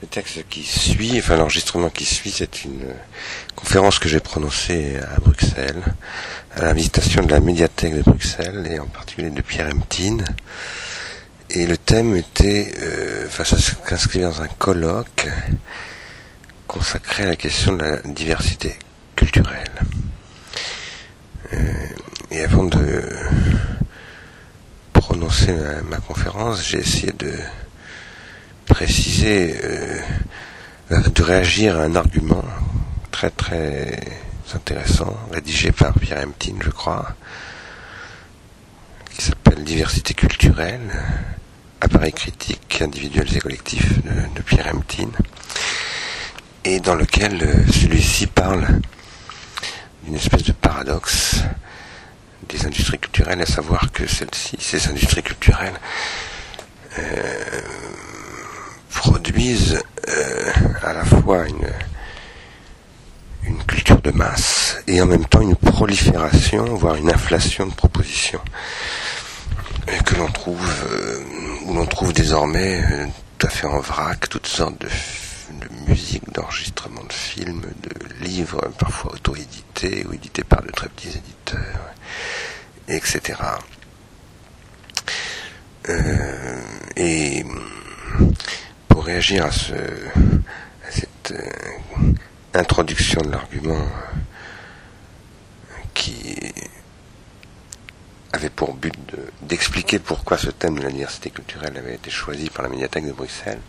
[0.00, 2.94] Le texte qui suit, enfin l'enregistrement qui suit, c'est une
[3.56, 5.82] conférence que j'ai prononcée à Bruxelles,
[6.54, 10.24] à l'invitation de la médiathèque de Bruxelles, et en particulier de Pierre Emtine.
[11.50, 15.28] Et le thème était, euh, enfin ça s'inscrivait dans un colloque
[16.68, 18.76] consacré à la question de la diversité
[19.16, 19.80] culturelle.
[21.54, 21.86] Euh,
[22.30, 23.02] et avant de
[24.92, 25.56] prononcer
[25.88, 27.32] ma conférence, j'ai essayé de
[28.68, 30.00] préciser, euh,
[30.90, 32.44] de réagir à un argument
[33.10, 33.98] très très
[34.54, 37.14] intéressant, rédigé par Pierre Emtine, je crois,
[39.10, 40.90] qui s'appelle Diversité culturelle,
[41.80, 45.12] appareil critique individuels et collectifs de, Pierre Emtine,
[46.64, 48.66] et dans lequel euh, celui-ci parle
[50.04, 51.42] d'une espèce de paradoxe
[52.48, 55.78] des industries culturelles, à savoir que celles-ci, ces industries culturelles,
[56.98, 57.60] euh,
[58.94, 60.52] produisent euh,
[60.82, 61.68] à la fois une,
[63.44, 68.40] une culture de masse et en même temps une prolifération, voire une inflation de propositions
[70.04, 71.18] que l'on trouve, euh,
[71.64, 73.06] où l'on trouve désormais euh,
[73.38, 78.70] tout à fait en vrac toutes sortes de, de musique, d'enregistrement de films, de livres,
[78.78, 81.94] parfois auto-édités ou édités par de très petits éditeurs,
[82.88, 83.38] etc.
[85.88, 86.60] Euh,
[86.96, 87.44] et
[88.98, 91.32] pour réagir à, ce, à cette
[92.52, 93.86] introduction de l'argument
[95.94, 96.34] qui
[98.32, 98.96] avait pour but
[99.42, 103.12] d'expliquer pourquoi ce thème de la diversité culturelle avait été choisi par la médiathèque de
[103.12, 103.60] Bruxelles.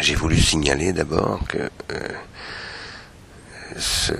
[0.00, 2.08] J'ai voulu signaler d'abord que euh,
[3.76, 4.14] ce,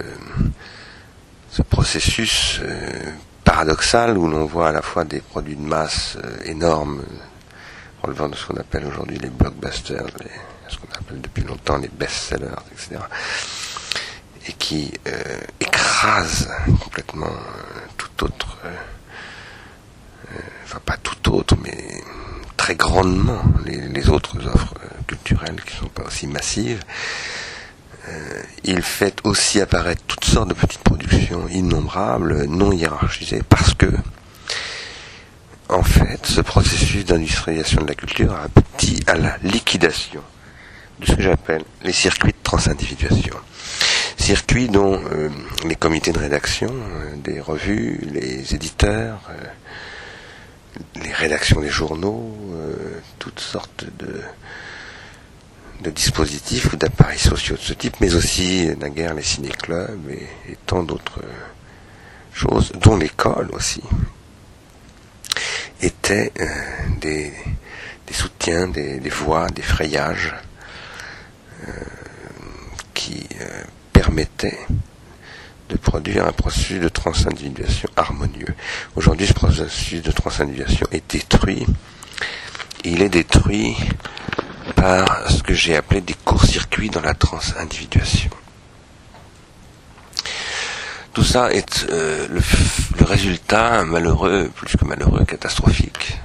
[1.70, 3.10] processus euh,
[3.42, 7.02] paradoxal où l'on voit à la fois des produits de masse euh, énormes,
[8.06, 10.06] relevant de ce qu'on appelle aujourd'hui les blockbusters,
[10.68, 13.00] ce qu'on appelle depuis longtemps les best-sellers, etc.,
[14.48, 14.92] et qui
[15.60, 16.48] écrase
[16.80, 17.32] complètement
[18.22, 18.68] autre, euh,
[20.32, 22.02] euh, enfin pas tout autre, mais
[22.56, 26.82] très grandement les, autres offres euh, culturelles qui ne sont pas aussi massives.
[28.64, 33.90] il fait aussi apparaître toutes sortes de petites productions innombrables, non hiérarchisées, parce que,
[35.68, 40.22] en fait, ce processus d'industrialisation de la culture a abouti à la liquidation
[41.00, 43.36] de ce que j'appelle les circuits de transindividuation.
[44.16, 45.28] Circuit dont euh,
[45.64, 52.36] les comités de rédaction euh, des revues, les éditeurs, euh, les rédactions des journaux,
[53.18, 54.20] toutes sortes de,
[55.82, 60.82] de dispositifs ou d'appareils sociaux de ce type, mais aussi naguère les ciné-clubs et, tant
[60.82, 61.22] d'autres
[62.34, 63.82] choses, dont l'école aussi,
[65.80, 66.32] étaient
[67.00, 67.32] des,
[68.06, 70.34] des, soutiens, des, des, voix, des frayages
[72.94, 73.26] qui
[73.92, 74.58] permettait
[75.68, 78.54] de produire un processus de transindividuation harmonieux.
[78.94, 81.66] Aujourd'hui, ce processus de transindividuation est détruit.
[82.84, 83.76] Il est détruit
[84.76, 88.30] par ce que j'ai appelé des courts-circuits dans la transindividuation.
[91.16, 92.42] Tout ça est euh, le,
[92.98, 96.18] le, résultat malheureux, plus que malheureux, catastrophique,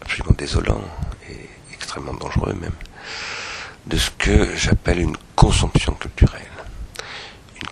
[0.00, 0.82] absolument désolant
[1.30, 2.74] et extrêmement dangereux même,
[3.86, 6.42] de ce que j'appelle une consomption culturelle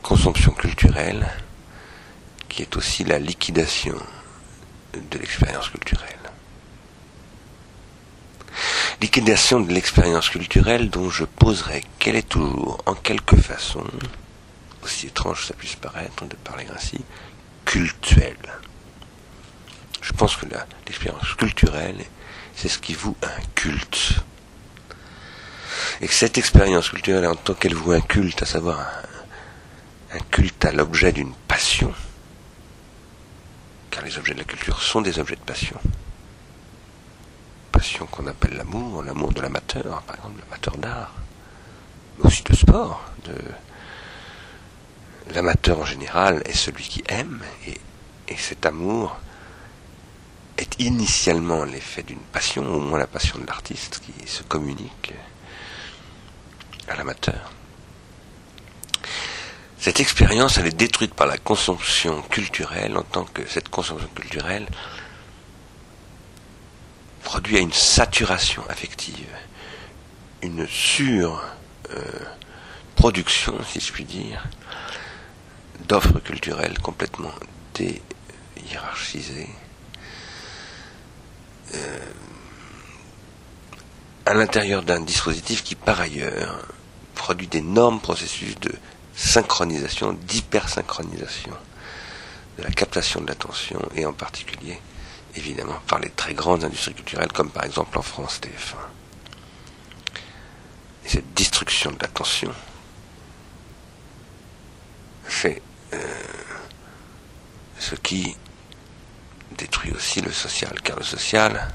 [0.01, 1.27] consomption culturelle
[2.49, 3.97] qui est aussi la liquidation
[4.93, 6.07] de l'expérience culturelle.
[9.01, 13.85] Liquidation de l'expérience culturelle dont je poserai qu'elle est toujours, en quelque façon,
[14.83, 17.01] aussi étrange ça puisse paraître de parler ainsi,
[17.65, 18.37] cultuelle.
[20.01, 20.47] Je pense que
[20.87, 22.05] l'expérience culturelle,
[22.55, 24.15] c'est ce qui vous un culte.
[26.01, 28.87] Et que cette expérience culturelle, en tant qu'elle vous un culte, à savoir
[30.13, 31.93] un culte à l'objet d'une passion,
[33.91, 35.79] car les objets de la culture sont des objets de passion.
[37.73, 41.15] Passion qu'on appelle l'amour, l'amour de l'amateur, par exemple l'amateur d'art,
[42.19, 43.35] mais aussi de sport, de
[45.35, 47.79] l'amateur en général est celui qui aime, et,
[48.29, 49.17] et cet amour
[50.59, 55.15] est initialement l'effet d'une passion, au moins la passion de l'artiste qui se communique
[56.89, 57.53] à l'amateur.
[59.79, 64.67] Cette expérience, elle est détruite par la consomption culturelle en tant que cette consommation culturelle
[67.25, 69.31] produit à une saturation affective,
[70.43, 74.47] une surproduction, euh, si je puis dire,
[75.89, 77.33] d'offres culturelles complètement
[77.75, 79.49] déhiérarchisées,
[81.75, 81.99] euh,
[84.27, 86.67] à l'intérieur d'un dispositif qui, par ailleurs,
[87.15, 88.73] produit d'énormes processus de
[89.15, 91.53] synchronisation, d'hypersynchronisation
[92.59, 94.79] de la captation de l'attention, et en particulier,
[95.37, 98.77] évidemment, par les très grandes industries culturelles, comme par exemple en France TF1.
[101.05, 102.53] Et cette destruction de l'attention
[105.25, 105.63] fait
[105.93, 105.99] euh,
[107.79, 108.37] ce qui
[109.57, 111.71] détruit aussi le social, car le social,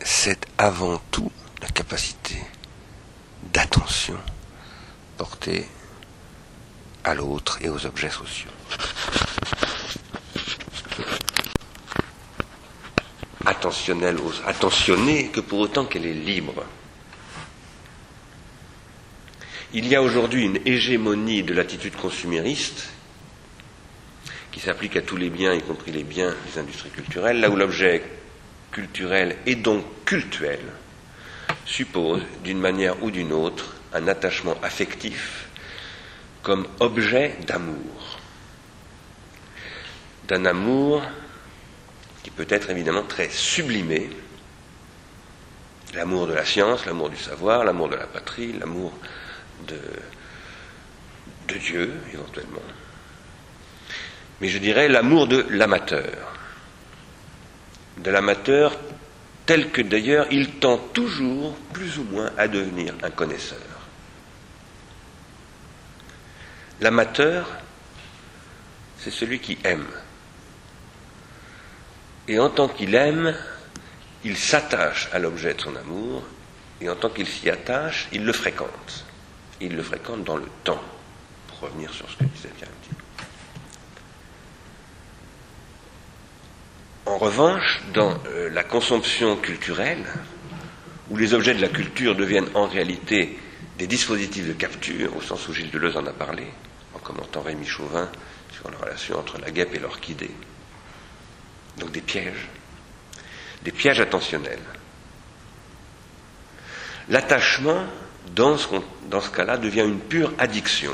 [0.00, 1.30] c'est avant tout
[1.60, 2.36] la capacité
[3.52, 4.18] d'attention
[5.16, 5.68] portée
[7.04, 8.50] à l'autre et aux objets sociaux.
[13.46, 16.64] Attentionnelle, attentionnée que pour autant qu'elle est libre.
[19.72, 22.88] Il y a aujourd'hui une hégémonie de l'attitude consumériste
[24.50, 27.54] qui s'applique à tous les biens, y compris les biens des industries culturelles, là où
[27.54, 28.02] l'objet
[28.72, 30.58] culturel et donc cultuel
[31.66, 35.48] suppose, d'une manière ou d'une autre, un attachement affectif
[36.42, 38.18] comme objet d'amour.
[40.26, 41.02] D'un amour
[42.24, 44.10] qui peut être évidemment très sublimé,
[45.94, 48.92] l'amour de la science, l'amour du savoir, l'amour de la patrie, l'amour
[49.66, 49.80] de,
[51.58, 52.62] Dieu éventuellement,
[54.40, 56.32] mais je dirais l'amour de l'amateur,
[57.98, 58.78] de l'amateur
[59.46, 63.58] tel que d'ailleurs il tend toujours plus ou moins à devenir un connaisseur.
[66.80, 67.48] L'amateur,
[68.98, 69.88] c'est celui qui aime.
[72.28, 73.34] Et en tant qu'il aime,
[74.24, 76.22] il s'attache à l'objet de son amour,
[76.80, 79.04] et en tant qu'il s'y attache, il le fréquente.
[79.60, 80.80] Il le fréquente dans le temps,
[81.48, 82.70] pour revenir sur ce que disait Pierre
[87.06, 90.06] En revanche, dans euh, la consomption culturelle,
[91.10, 93.38] où les objets de la culture deviennent en réalité
[93.78, 96.46] des dispositifs de capture, au sens où Gilles Deleuze en a parlé,
[96.94, 98.08] en commentant Rémi Chauvin
[98.52, 100.30] sur la relation entre la guêpe et l'orchidée.
[101.78, 102.48] Donc des pièges,
[103.62, 104.62] des pièges attentionnels.
[107.08, 107.86] L'attachement,
[108.34, 110.92] dans ce, cas-là, devient une pure addiction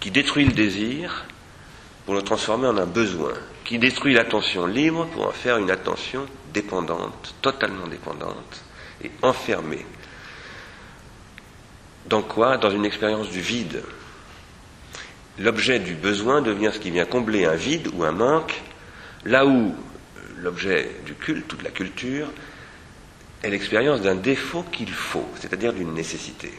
[0.00, 1.24] qui détruit le désir
[2.04, 3.32] pour le transformer en un besoin,
[3.64, 8.62] qui détruit l'attention libre pour en faire une attention dépendante, totalement dépendante
[9.02, 9.84] et enfermée.
[12.06, 12.56] Dans quoi?
[12.56, 13.82] Dans une expérience du vide,
[15.38, 18.54] l'objet du besoin devient ce qui vient combler un vide ou un manque,
[19.24, 19.74] là où
[20.38, 22.28] l'objet du culte ou de la culture
[23.46, 26.52] est l'expérience d'un défaut qu'il faut, c'est-à-dire d'une nécessité.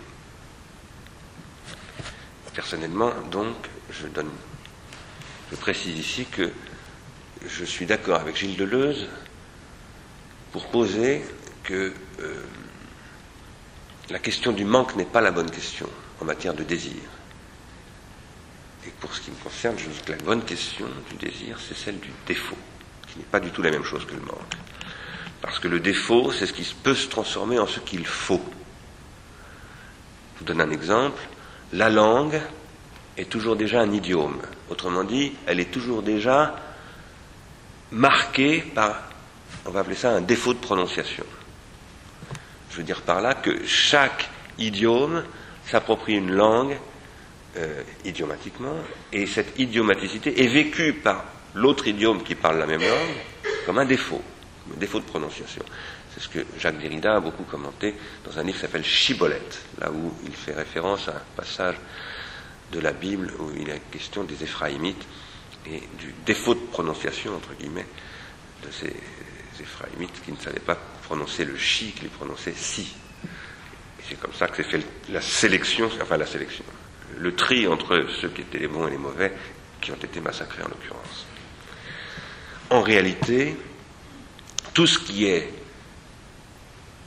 [2.54, 3.56] Personnellement, donc,
[3.92, 4.30] je, donne,
[5.52, 6.52] je précise ici que
[7.46, 9.08] je suis d'accord avec Gilles Deleuze
[10.52, 11.24] pour poser
[11.64, 12.44] que euh,
[14.10, 15.90] la question du manque n'est pas la bonne question
[16.22, 17.04] en matière de désir.
[18.88, 21.78] Et pour ce qui me concerne, je dis que la bonne question du désir, c'est
[21.78, 22.58] celle du défaut,
[23.08, 24.56] qui n'est pas du tout la même chose que le manque.
[25.42, 28.42] Parce que le défaut, c'est ce qui peut se transformer en ce qu'il faut.
[30.36, 31.22] Je vous donne un exemple.
[31.74, 32.40] La langue
[33.18, 34.42] est toujours déjà un idiome.
[34.70, 36.56] Autrement dit, elle est toujours déjà
[37.92, 39.04] marquée par,
[39.66, 41.26] on va appeler ça un défaut de prononciation.
[42.72, 45.24] Je veux dire par là que chaque idiome
[45.66, 46.78] s'approprie une langue
[47.58, 48.76] euh, idiomatiquement,
[49.12, 51.26] et cette idiomaticité est vécue par
[51.56, 53.16] l'autre idiome qui parle la même langue
[53.66, 54.22] comme un défaut,
[54.76, 55.64] défaut de prononciation.
[56.14, 57.96] C'est ce que Jacques Derrida a beaucoup commenté
[58.26, 61.76] dans un livre qui s'appelle Chibolette, là où il fait référence à un passage
[62.72, 65.06] de la Bible où il est question des Éphraïmites
[65.66, 67.88] et du défaut de prononciation, entre guillemets,
[68.66, 68.96] de ces
[69.62, 72.96] Éphraïmites qui ne savaient pas prononcer le chi, qui les prononçaient si.
[74.08, 76.64] C'est comme ça que c'est fait la sélection, enfin la sélection,
[77.18, 79.34] le tri entre ceux qui étaient les bons et les mauvais,
[79.82, 81.26] qui ont été massacrés en l'occurrence.
[82.70, 83.56] En réalité,
[84.78, 85.52] tout ce qui est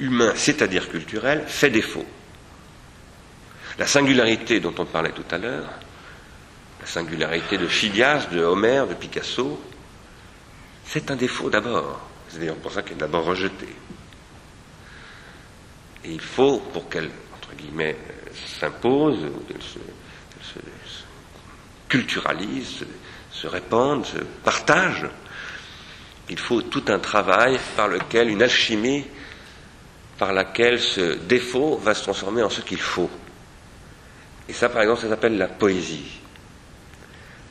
[0.00, 2.04] humain, c'est-à-dire culturel, fait défaut.
[3.78, 5.70] La singularité dont on parlait tout à l'heure,
[6.80, 9.62] la singularité de Phidias, de Homère, de Picasso,
[10.84, 12.00] c'est un défaut d'abord.
[12.28, 13.76] C'est d'ailleurs pour ça qu'elle est d'abord rejetée.
[16.02, 17.96] Et il faut, pour qu'elle, entre guillemets,
[18.58, 19.78] s'impose, qu'elle se,
[21.88, 22.84] culturalise,
[23.30, 25.06] se, répande, se partage,
[26.30, 29.04] il faut tout un travail par lequel, une alchimie
[30.16, 33.10] par laquelle ce défaut va se transformer en ce qu'il faut.
[34.48, 36.20] Et ça, par exemple, ça s'appelle la poésie.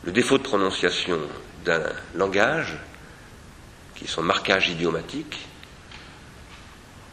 [0.06, 1.20] Le défaut de prononciation
[1.66, 1.84] d'un
[2.16, 2.78] langage,
[3.96, 5.40] qui est son marquage idiomatique,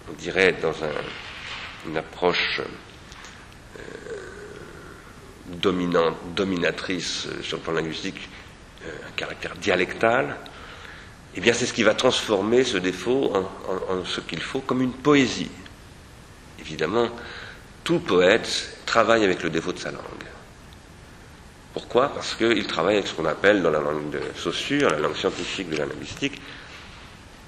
[0.08, 0.75] on dirait dans
[1.87, 3.82] une approche euh,
[5.46, 8.28] dominante, dominatrice sur le plan linguistique,
[8.85, 10.37] un caractère dialectal,
[11.36, 14.92] eh bien c'est ce qui va transformer ce défaut en ce qu'il faut comme une
[14.92, 15.50] poésie.
[16.58, 17.10] Évidemment,
[17.84, 20.02] tout poète travaille avec le défaut de sa langue.
[21.74, 22.08] Pourquoi?
[22.08, 25.68] Parce qu'il travaille avec ce qu'on appelle dans la langue de Saussure, la langue scientifique
[25.68, 26.40] de la linguistique,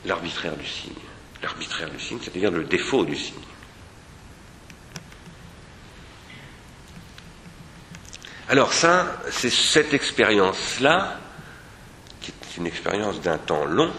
[0.05, 0.93] l'arbitraire du signe.
[1.43, 3.35] L'arbitraire du signe, c'est-à-dire le défaut du signe.
[8.51, 11.19] Alors ça, c'est cette expérience-là,
[12.59, 13.93] une expérience d'un temps long,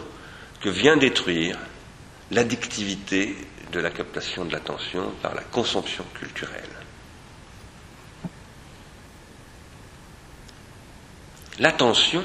[0.62, 1.58] que vient détruire
[2.32, 3.36] l'addictivité
[3.72, 6.64] de la captation de l'attention par la consomption culturelle.
[11.60, 12.24] L'attention,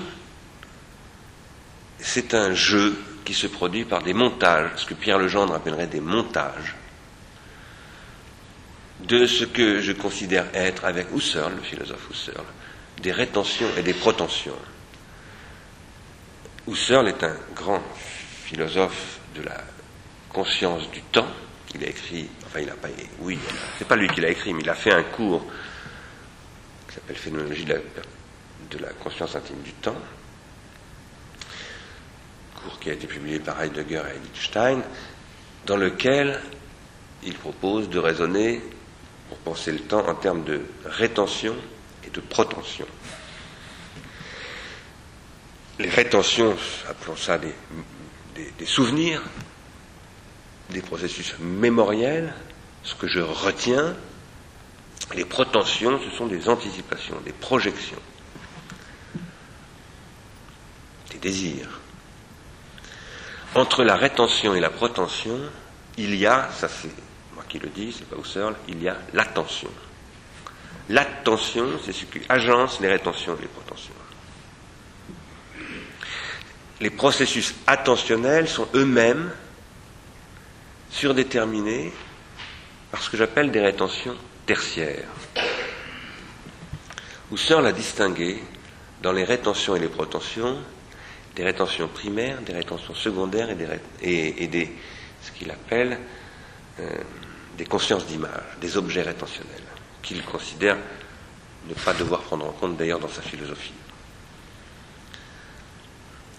[1.99, 6.01] c'est un jeu qui se produit par des montages, ce que Pierre Legendre appellerait des
[6.01, 6.77] montages,
[9.01, 12.45] de ce que je considère être, avec Husserl, le philosophe Husserl,
[13.03, 14.59] des rétentions et des protensions.
[16.67, 17.83] Husserl est un grand
[18.47, 19.61] philosophe de la
[20.31, 21.27] conscience du temps.
[21.75, 22.89] Il a écrit, enfin il n'a pas,
[23.21, 23.39] oui,
[23.79, 25.45] c'est pas lui qui l'a écrit, mais il a fait un cours
[26.89, 29.97] qui s'appelle Phénoménologie de la, conscience intime du temps,
[32.63, 34.83] cours qui a été publié par Heidegger et Wittgenstein,
[35.67, 36.41] dans lequel
[37.25, 38.63] il propose de raisonner
[39.29, 41.55] pour penser le temps en termes de rétention
[42.07, 42.87] et de protention.
[45.79, 46.57] Les rétentions,
[46.89, 49.23] appelons ça des souvenirs,
[50.71, 52.33] des processus mémoriels,
[52.83, 53.97] ce que je retiens,
[55.15, 58.01] les protensions, ce sont des anticipations, des projections,
[61.11, 61.81] des désirs.
[63.55, 65.39] Entre la rétention et la protension,
[65.97, 66.91] il y a, ça c'est
[67.35, 69.71] moi qui le dis, c'est pas Husserl, il y a l'attention.
[70.89, 73.95] L'attention, c'est ce qui agence les rétentions et les protensions.
[76.85, 79.33] Les processus attentionnels sont eux-mêmes
[80.91, 81.91] surdéterminés
[82.91, 84.15] par ce que j'appelle des rétentions
[84.45, 85.09] tertiaires.
[87.33, 88.37] Husserl a distingué
[89.01, 90.59] dans les rétentions et les protentions
[91.35, 94.71] des rétentions primaires, des rétentions secondaires et, des, et, des
[95.23, 95.99] ce qu'il appelle
[96.81, 96.99] euh,
[97.57, 99.65] des consciences d'image, des objets rétentionnels,
[100.03, 100.77] qu'il considère
[101.67, 103.73] ne pas devoir prendre en compte d'ailleurs dans sa philosophie.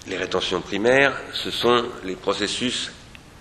[0.08, 2.92] Les rétentions primaires, ce sont les processus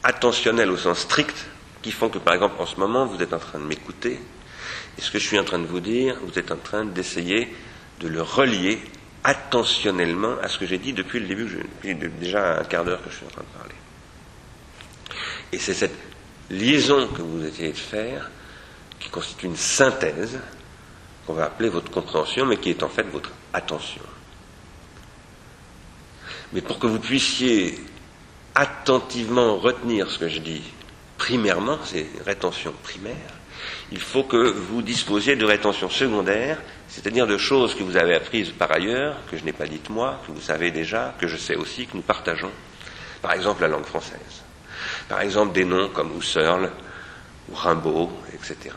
[0.02, 1.46] attentionnels au sens strict
[1.82, 4.18] qui font que, par exemple, en ce moment, vous êtes en train de m'écouter,
[4.96, 7.54] et ce que je suis en train de vous dire, vous êtes en train d'essayer
[8.00, 8.78] de le relier
[9.24, 11.44] attentionnellement à ce que j'ai dit depuis le début,
[11.82, 13.74] depuis déjà un quart d'heure que je suis en train de parler.
[15.52, 15.96] Et c'est cette
[16.50, 18.30] liaison que vous essayez de faire
[19.00, 20.38] qui constitue une synthèse
[21.26, 24.02] qu'on va appeler votre compréhension, mais qui est en fait votre attention.
[26.52, 27.78] Mais pour que vous puissiez
[28.54, 30.62] attentivement retenir ce que je dis,
[31.18, 33.34] primairement, c'est rétention primaire,
[33.92, 36.58] il faut que vous disposiez de rétention secondaire,
[36.88, 40.20] c'est-à-dire de choses que vous avez apprises par ailleurs, que je n'ai pas dites moi,
[40.26, 42.50] que vous savez déjà, que je sais aussi, que nous partageons.
[43.22, 44.42] Par exemple, la langue française.
[45.08, 46.70] Par exemple, des noms comme Husserl
[47.50, 48.74] ou Rimbaud, etc.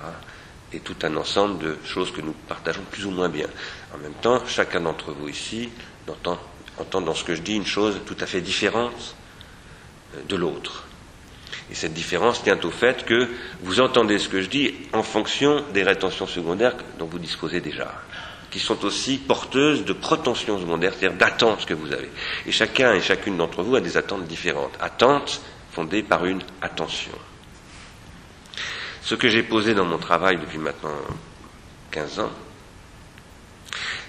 [0.74, 3.47] Et tout un ensemble de choses que nous partageons plus ou moins bien.
[3.93, 5.69] En même temps, chacun d'entre vous ici
[6.07, 6.39] entend,
[6.79, 9.15] entend dans ce que je dis une chose tout à fait différente
[10.27, 10.84] de l'autre.
[11.69, 13.29] Et cette différence tient au fait que
[13.62, 17.93] vous entendez ce que je dis en fonction des rétentions secondaires dont vous disposez déjà,
[18.51, 22.10] qui sont aussi porteuses de protensions secondaires, c'est-à-dire d'attentes que vous avez.
[22.46, 24.74] Et chacun et chacune d'entre vous a des attentes différentes.
[24.79, 25.41] Attentes
[25.72, 27.12] fondées par une attention.
[29.01, 30.91] Ce que j'ai posé dans mon travail depuis maintenant
[31.91, 32.31] 15 ans,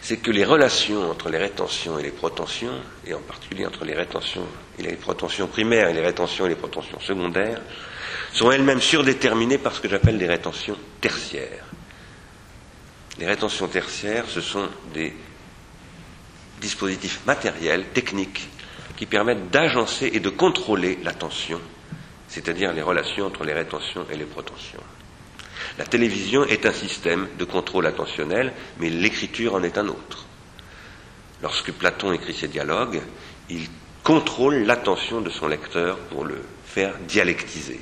[0.08, 2.72] c'est que les relations entre les rétentions et les protensions,
[3.06, 4.46] et en particulier entre les rétentions
[4.78, 7.60] et les protentions primaires et les rétentions et les protensions secondaires,
[8.32, 11.62] sont elles-mêmes surdéterminées par ce que j'appelle des rétentions tertiaires.
[13.18, 15.14] Les rétentions tertiaires, ce sont des
[16.58, 18.48] dispositifs matériels, techniques,
[18.96, 21.60] qui permettent d'agencer et de contrôler l'attention,
[22.28, 24.80] c'est-à-dire les relations entre les rétentions et les protensions.
[25.78, 30.26] La télévision est un système de contrôle attentionnel, mais l'écriture en est un autre.
[31.40, 33.00] Lorsque Platon écrit ses dialogues,
[33.48, 33.68] il
[34.02, 37.80] contrôle l'attention de son lecteur pour le faire dialectiser.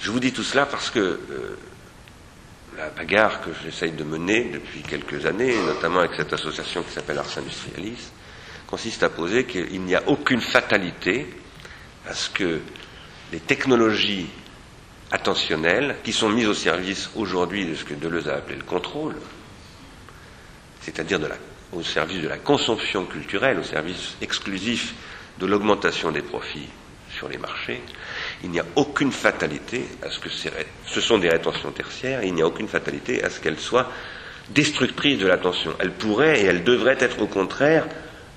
[0.00, 1.58] Je vous dis tout cela parce que euh,
[2.78, 7.18] la bagarre que j'essaye de mener depuis quelques années, notamment avec cette association qui s'appelle
[7.18, 8.08] Ars Industrialis,
[8.66, 11.26] consiste à poser qu'il n'y a aucune fatalité
[12.08, 12.60] à ce que
[13.32, 14.30] les technologies
[15.12, 19.16] attentionnelles qui sont mises au service aujourd'hui de ce que Deleuze a appelé le contrôle,
[20.82, 21.18] c'est-à-dire
[21.72, 24.94] au service de la consommation culturelle, au service exclusif
[25.38, 26.68] de l'augmentation des profits
[27.16, 27.82] sur les marchés,
[28.44, 32.42] il n'y a aucune fatalité à ce que ce sont des rétentions tertiaires, il n'y
[32.42, 33.90] a aucune fatalité à ce qu'elles soient
[34.50, 35.74] destructrices de l'attention.
[35.78, 37.86] Elles pourraient et elles devraient être au contraire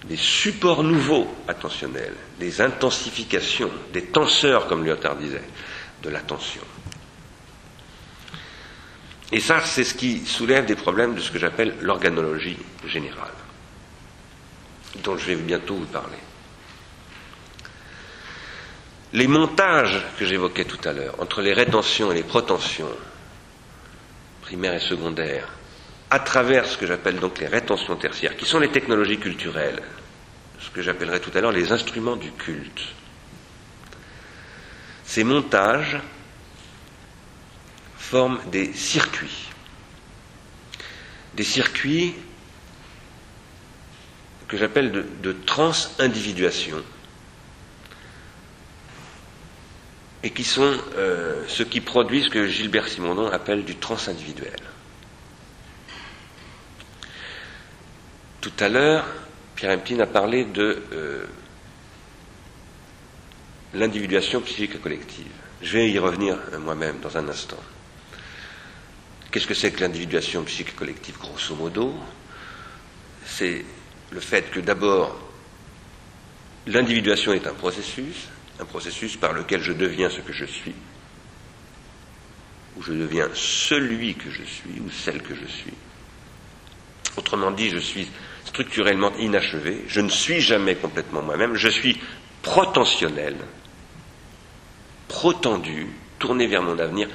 [0.06, 5.42] des supports nouveaux attentionnels, des intensifications, des tenseurs, comme Lyotard disait,
[6.04, 6.62] de l'attention.
[9.32, 13.34] Et ça, c'est ce qui soulève des problèmes de ce que j'appelle l'organologie générale,
[15.04, 16.18] dont je vais bientôt vous parler.
[19.14, 22.90] Les montages que j'évoquais tout à l'heure, entre les rétentions et les protensions,
[24.42, 25.48] primaires et secondaires,
[26.12, 29.82] à travers ce que j'appelle donc les rétentions tertiaires, qui sont les technologies culturelles,
[30.60, 32.82] ce que j'appellerai tout à l'heure les instruments du culte.
[35.06, 36.00] Ces montages
[37.98, 39.50] forment des circuits.
[41.36, 42.16] Des circuits
[44.48, 46.84] que j'appelle de, trans-individuation
[50.22, 54.60] et qui sont euh, ce qui produit ce que Gilbert Simondon appelle du transindividuel.
[58.42, 59.06] Tout à l'heure,
[59.56, 61.26] Pierre Emptin a parlé de euh,
[63.74, 65.32] l'individuation psychique collective.
[65.62, 67.62] Je vais y revenir moi-même dans un instant.
[69.32, 71.96] Qu'est-ce que c'est que l'individuation psychique collective Grosso modo,
[73.26, 73.66] c'est
[74.12, 75.18] le fait que d'abord,
[76.68, 78.28] l'individuation est un processus,
[78.60, 80.76] un processus par lequel je deviens ce que je suis,
[82.78, 85.74] ou je deviens celui que je suis, ou celle que je suis.
[87.18, 88.08] Autrement dit, je suis
[88.46, 92.00] structurellement inachevé, je ne suis jamais complètement moi-même, je suis
[92.44, 93.36] protentionnel,
[95.08, 95.88] protendu,
[96.20, 97.08] tourné vers mon avenir.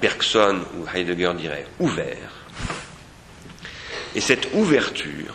[0.00, 2.30] Bergson ou Heidegger dirait ouvert.
[4.14, 5.34] Et cette ouverture,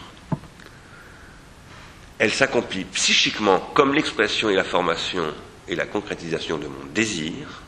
[2.18, 5.34] elle s'accomplit psychiquement comme l'expression et la formation
[5.68, 7.62] et la concrétisation de mon désir,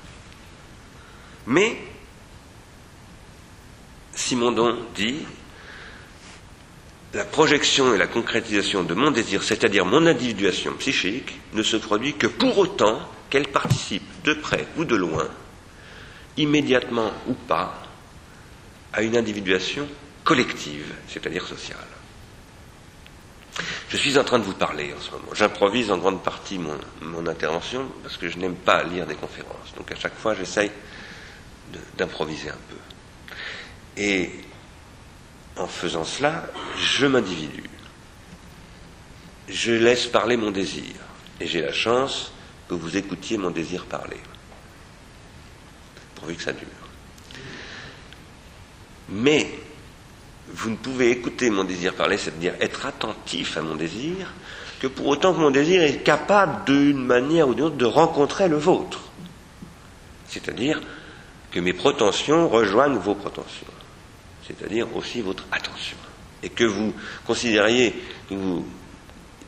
[1.47, 1.77] mais
[4.13, 5.19] Simondon dit
[7.13, 12.15] la projection et la concrétisation de mon désir, c'est-à-dire mon individuation psychique, ne se produit
[12.15, 12.99] que pour autant
[13.35, 15.27] qu'elle participe de près ou de loin,
[16.37, 17.83] immédiatement ou pas,
[18.93, 19.89] à une individuation
[20.23, 21.79] collective, c'est-à-dire sociale.
[23.89, 25.33] Je suis en train de vous parler en ce moment.
[25.33, 29.73] J'improvise en grande partie mon, intervention parce que je n'aime pas lire des conférences.
[29.75, 30.71] Donc à chaque fois, j'essaye
[31.97, 34.01] d'improviser un peu.
[34.01, 34.31] Et
[35.57, 36.45] en faisant cela,
[36.77, 37.69] je m'individue.
[39.49, 40.95] Je laisse parler mon désir.
[41.41, 42.31] Et j'ai la chance
[42.67, 44.17] que vous écoutiez mon désir parler.
[46.15, 46.67] Pourvu que ça dure.
[49.09, 49.47] Mais
[50.49, 54.33] vous ne pouvez écouter mon désir parler, c'est-à-dire être attentif à mon désir,
[54.79, 58.47] que pour autant que mon désir est capable d'une manière ou d'une autre de rencontrer
[58.47, 59.01] le vôtre.
[60.27, 60.81] C'est-à-dire
[61.51, 63.67] que mes protensions rejoignent vos protensions,
[64.45, 65.97] c'est-à-dire aussi votre attention.
[66.43, 66.93] Et que vous
[67.25, 67.95] considériez
[68.29, 68.35] que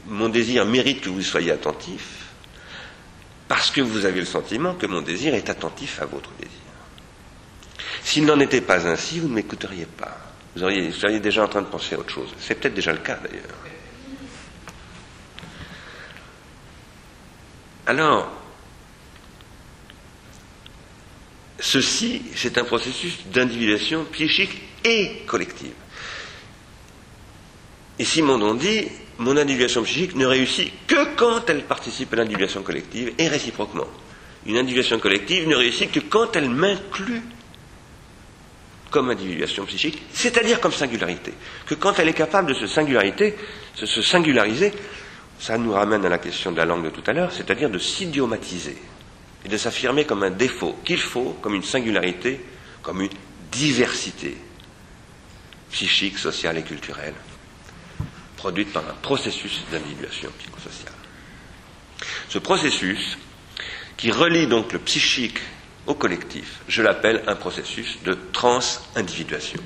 [0.08, 2.27] mon désir mérite que vous soyez attentif,
[3.48, 6.52] parce que vous avez le sentiment que mon désir est attentif à votre désir.
[8.04, 10.18] S'il n'en était pas ainsi, vous ne m'écouteriez pas.
[10.56, 12.30] Vous, seriez déjà en train de penser à autre chose.
[12.40, 13.56] C'est peut-être déjà le cas d'ailleurs.
[17.86, 18.30] Alors,
[21.60, 25.74] ceci, c'est un processus d'individuation psychique et collective.
[28.00, 28.88] Et Simondon dit,
[29.20, 33.88] mon individuation psychique ne réussit que quand elle participe à l'individuation collective et réciproquement.
[34.46, 37.22] Une individuation collective ne réussit que quand elle m'inclut
[38.92, 41.34] comme individuation psychique, c'est-à-dire comme singularité.
[41.66, 42.68] Que quand elle est capable de se
[44.02, 44.74] singulariser,
[45.40, 47.80] ça nous ramène à la question de la langue de tout à l'heure, c'est-à-dire de
[47.80, 48.78] s'idiomatiser
[49.46, 52.40] et de s'affirmer comme un défaut qu'il faut, comme une singularité,
[52.82, 53.10] comme une
[53.52, 54.38] diversité
[55.72, 57.14] psychique, sociale et culturelle,
[58.38, 60.94] produite par un processus d'individuation psychosociale.
[62.30, 63.18] Ce processus,
[63.98, 65.40] qui relie donc le psychique
[65.88, 66.62] au collectif.
[66.68, 69.62] Je l'appelle un processus de trans-individuation.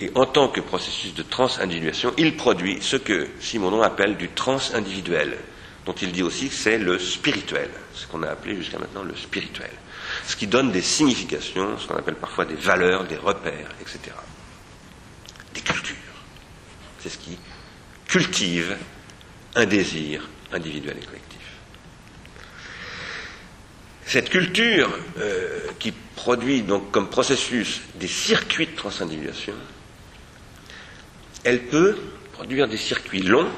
[0.00, 5.36] Et en tant que processus de trans-individuation, il produit ce que Simonon appelle du trans-individuel,
[5.84, 9.16] dont il dit aussi que c'est le spirituel, ce qu'on a appelé jusqu'à maintenant le
[9.16, 9.70] spirituel,
[10.26, 13.98] ce qui donne des significations, ce qu'on appelle parfois des valeurs, des repères, etc.
[15.54, 15.96] Des cultures.
[17.00, 17.38] C'est ce qui
[18.12, 18.76] cultive
[19.54, 21.40] un désir individuel et collectif.
[24.04, 29.54] Cette culture euh, qui produit donc comme processus des circuits de transindividuation,
[31.44, 31.96] elle peut
[32.34, 33.48] produire des circuits longs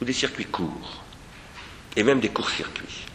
[0.00, 1.02] ou des circuits courts,
[1.96, 3.06] et même des courts-circuits.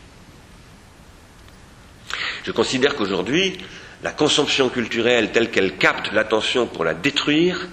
[2.44, 3.58] Je considère qu'aujourd'hui,
[4.04, 7.70] la consommation culturelle telle qu'elle capte l'attention pour la détruire,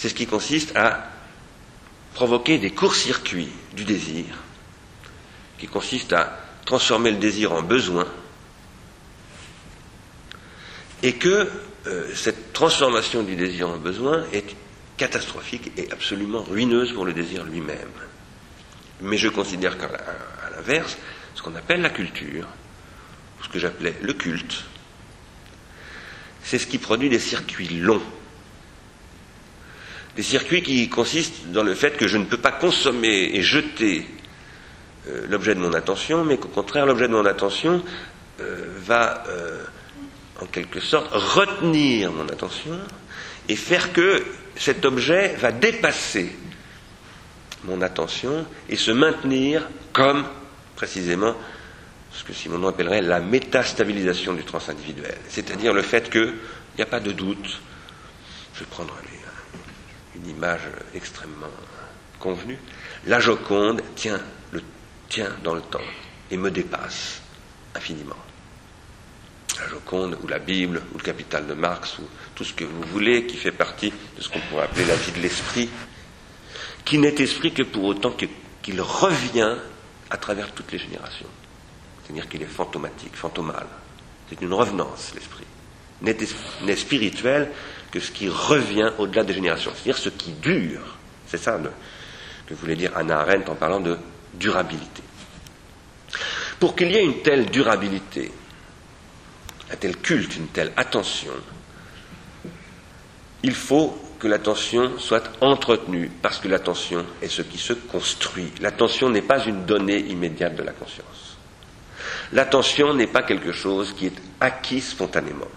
[0.00, 1.10] c'est ce qui consiste à
[2.14, 4.24] provoquer des courts-circuits du désir,
[5.58, 8.06] qui consiste à transformer le désir en besoin,
[11.02, 11.50] et que
[11.86, 14.56] euh, cette transformation du désir en besoin est
[14.96, 17.92] catastrophique et absolument ruineuse pour le désir lui-même.
[19.02, 19.90] Mais je considère qu'à
[20.56, 20.96] l'inverse,
[21.34, 22.46] ce qu'on appelle la culture,
[23.42, 24.64] ce que j'appelais le culte,
[26.42, 28.00] c'est ce qui produit des circuits longs.
[30.20, 34.04] Des circuits qui consistent dans le fait que je ne peux pas consommer et jeter
[35.08, 37.82] euh, l'objet de mon attention, mais qu'au contraire, l'objet de mon attention
[38.42, 39.64] euh, va, euh,
[40.38, 42.78] en quelque sorte, retenir mon attention
[43.48, 44.22] et faire que
[44.56, 46.30] cet objet va dépasser
[47.64, 50.26] mon attention et se maintenir comme,
[50.76, 51.34] précisément,
[52.12, 56.34] ce que Simonon appellerait la métastabilisation du transindividuel, c'est-à-dire le fait qu'il
[56.76, 57.58] n'y a pas de doute.
[58.52, 58.92] Je vais prendre
[60.16, 60.62] une image
[60.94, 61.46] extrêmement
[62.18, 62.58] convenue.
[63.06, 64.20] La Joconde tient,
[64.52, 64.62] le,
[65.08, 65.78] tient dans le temps
[66.30, 67.20] et me dépasse
[67.74, 68.16] infiniment.
[69.58, 72.02] La Joconde, ou la Bible, ou le Capital de Marx, ou
[72.34, 75.12] tout ce que vous voulez, qui fait partie de ce qu'on pourrait appeler la vie
[75.12, 75.68] de l'esprit,
[76.84, 79.56] qui n'est esprit que pour autant qu'il revient
[80.08, 81.28] à travers toutes les générations
[82.10, 83.66] c'est-à-dire qu'il est fantomatique, fantomal.
[84.28, 85.44] C'est une revenance, l'esprit.
[86.02, 87.52] N'est spirituel
[87.90, 90.96] que ce qui revient au-delà des générations, c'est-à-dire ce qui dure.
[91.26, 91.58] C'est ça
[92.46, 93.96] que voulait dire Anna Arendt en parlant de
[94.34, 95.02] durabilité.
[96.58, 98.30] Pour qu'il y ait une telle durabilité,
[99.70, 101.32] un tel culte, une telle attention,
[103.42, 108.52] il faut que l'attention soit entretenue, parce que l'attention est ce qui se construit.
[108.60, 111.38] L'attention n'est pas une donnée immédiate de la conscience.
[112.32, 115.48] L'attention n'est pas quelque chose qui est acquis spontanément.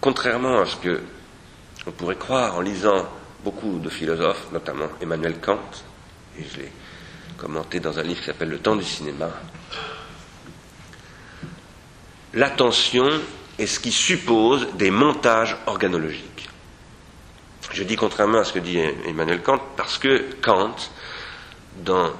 [0.00, 1.00] Contrairement à ce que
[1.86, 3.06] on pourrait croire en lisant
[3.44, 5.60] beaucoup de philosophes, notamment Emmanuel Kant,
[6.38, 6.72] et je l'ai
[7.36, 9.30] commenté dans un livre qui s'appelle Le temps du cinéma,
[12.34, 13.08] l'attention
[13.58, 16.48] est ce qui suppose des montages organologiques.
[17.72, 20.74] Je dis contrairement à ce que dit Emmanuel Kant parce que Kant,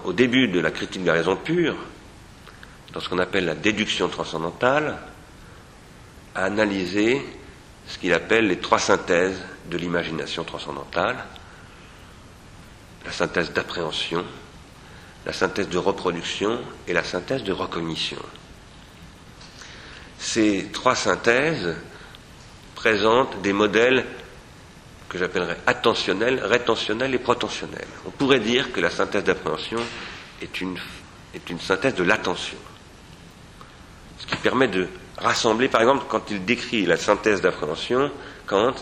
[0.05, 1.77] au début de la critique de la raison pure,
[2.93, 4.99] dans ce qu'on appelle la déduction transcendantale,
[6.35, 7.23] à analyser
[7.87, 11.17] ce qu'il appelle les trois synthèses de l'imagination transcendantale,
[13.05, 14.25] la synthèse d'appréhension,
[15.25, 18.19] la synthèse de reproduction et la synthèse de recognition.
[20.19, 21.77] Ces trois synthèses
[22.75, 24.05] présentent des modèles
[25.09, 27.87] que j'appellerais attentionnels, rétentionnels et protentionnels.
[28.07, 29.81] On pourrait dire que la synthèse d'appréhension
[30.43, 30.77] est une,
[31.35, 32.59] est une synthèse de l'attention
[34.19, 38.11] ce qui permet de rassembler, par exemple, quand il décrit la synthèse d'appréhension,
[38.47, 38.75] Kant,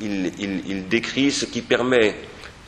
[0.00, 2.14] il, décrit ce qui permet,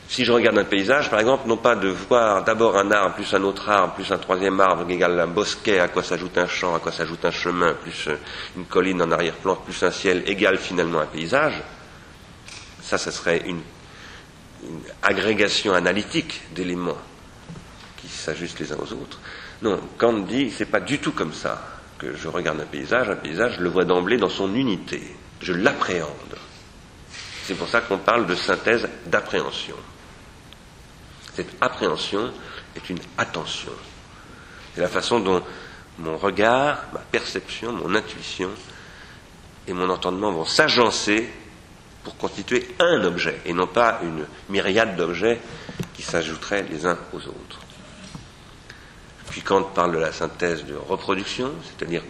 [0.08, 3.32] si je regarde un paysage, par exemple, non pas de voir d'abord un arbre, plus
[3.34, 6.74] un autre arbre, plus un troisième arbre, égale un bosquet, à quoi s'ajoute un champ,
[6.74, 8.08] à quoi s'ajoute un chemin, plus
[8.56, 11.62] une colline en arrière-plan, plus un ciel, égale finalement un paysage.
[12.82, 13.62] Ça, ce serait une,
[14.64, 16.98] une agrégation analytique d'éléments
[17.96, 19.20] qui s'ajustent les uns aux autres.
[19.62, 23.08] Non, Kant dit, c'est pas du tout comme ça je regarde un paysage.
[23.10, 25.02] Un paysage, je le vois d'emblée dans son unité.
[25.40, 26.36] Je l'appréhende.
[27.44, 29.76] C'est pour ça qu'on parle de synthèse d'appréhension.
[31.34, 32.30] Cette appréhension
[32.76, 33.72] est une attention.
[34.74, 35.42] C'est la façon dont
[35.98, 38.50] mon regard, ma perception, mon intuition
[39.66, 41.28] et mon entendement vont s'agencer
[42.04, 45.40] pour constituer un objet et non pas une myriade d'objets
[45.94, 47.61] qui s'ajouteraient les uns aux autres.
[49.32, 52.02] Puis Kant parle de la synthèse de reproduction, c'est-à-dire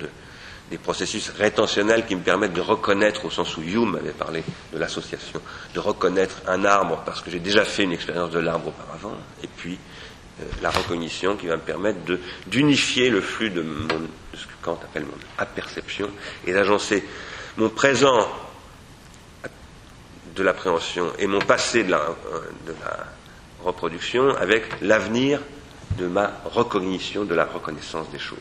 [0.72, 4.78] des processus rétentionnels qui me permettent de reconnaître, au sens où Hume avait parlé de
[4.78, 5.40] l'association,
[5.72, 9.46] de reconnaître un arbre parce que j'ai déjà fait une expérience de l'arbre auparavant, et
[9.46, 9.78] puis
[10.40, 12.00] euh, la recognition qui va me permettre
[12.48, 13.64] d'unifier le flux de,
[14.34, 16.10] ce que Kant appelle mon aperception
[16.44, 17.04] et d'agencer
[17.56, 18.26] mon présent
[20.34, 22.72] de l'appréhension et mon passé de la euh,
[23.62, 25.38] reproduction avec l'avenir
[25.96, 28.38] de ma recognition, de la reconnaissance des choses.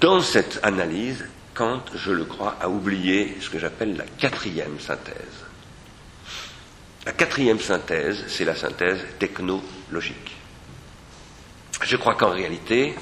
[0.00, 5.46] Dans cette analyse, Kant, je le crois, a oublié ce que j'appelle la quatrième synthèse.
[7.06, 10.36] La quatrième synthèse, c'est la synthèse technologique.
[11.82, 12.94] Je crois qu'en réalité,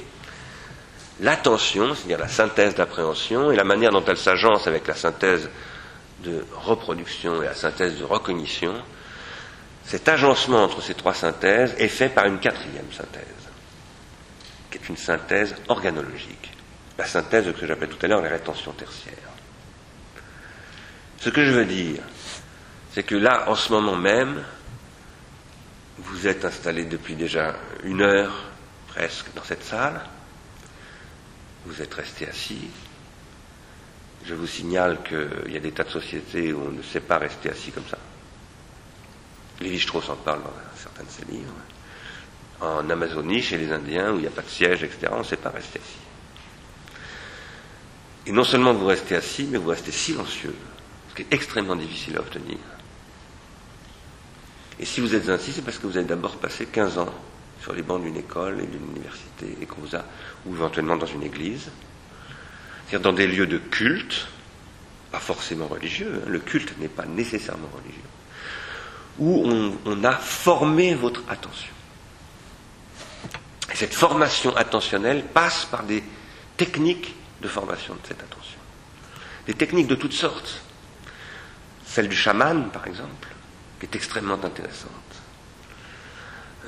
[1.20, 5.49] l'attention, c'est-à-dire la synthèse d'appréhension et la manière dont elle s'agence avec la synthèse
[6.23, 8.75] de reproduction et la synthèse de recognition,
[9.87, 13.25] cet agencement entre ces trois synthèses est fait par une quatrième synthèse,
[14.70, 16.53] qui est une synthèse organologique,
[16.99, 19.14] la synthèse que j'appelais tout à l'heure les rétentions tertiaires.
[21.20, 22.03] Ce que je veux dire,
[22.92, 24.42] c'est que là, en ce moment même,
[25.99, 28.33] vous êtes installé depuis déjà une heure
[28.88, 30.01] presque dans cette salle,
[31.66, 32.68] vous êtes resté assis.
[34.25, 37.18] Je vous signale qu'il y a des tas de sociétés où on ne sait pas
[37.18, 37.99] rester assis comme ça.
[39.64, 41.53] Lévi-Strauss en parle dans certains de ses livres.
[42.61, 45.24] En Amazonie, chez les Indiens, où il n'y a pas de siège, etc., on ne
[45.24, 46.05] sait pas rester assis.
[48.27, 50.55] Et non seulement vous restez assis, mais vous restez silencieux,
[51.11, 52.59] ce qui est extrêmement difficile à obtenir.
[54.79, 57.14] Et si vous êtes ainsi, c'est parce que vous avez d'abord passé 15 ans
[57.62, 59.83] sur les bancs d'une école et d'une université, et qu'on
[60.46, 61.70] ou éventuellement dans une église,
[62.87, 64.27] c'est-à-dire dans des lieux de culte,
[65.11, 68.03] pas forcément religieux, hein, le culte n'est pas nécessairement religieux,
[69.18, 69.46] où
[69.85, 71.72] on, a formé votre attention.
[73.72, 76.03] Et cette formation attentionnelle passe par des
[76.57, 78.59] techniques de formation de cette attention.
[79.46, 80.62] Des techniques de toutes sortes.
[81.87, 83.29] Celle du chaman, par exemple,
[83.79, 84.90] qui est extrêmement intéressante.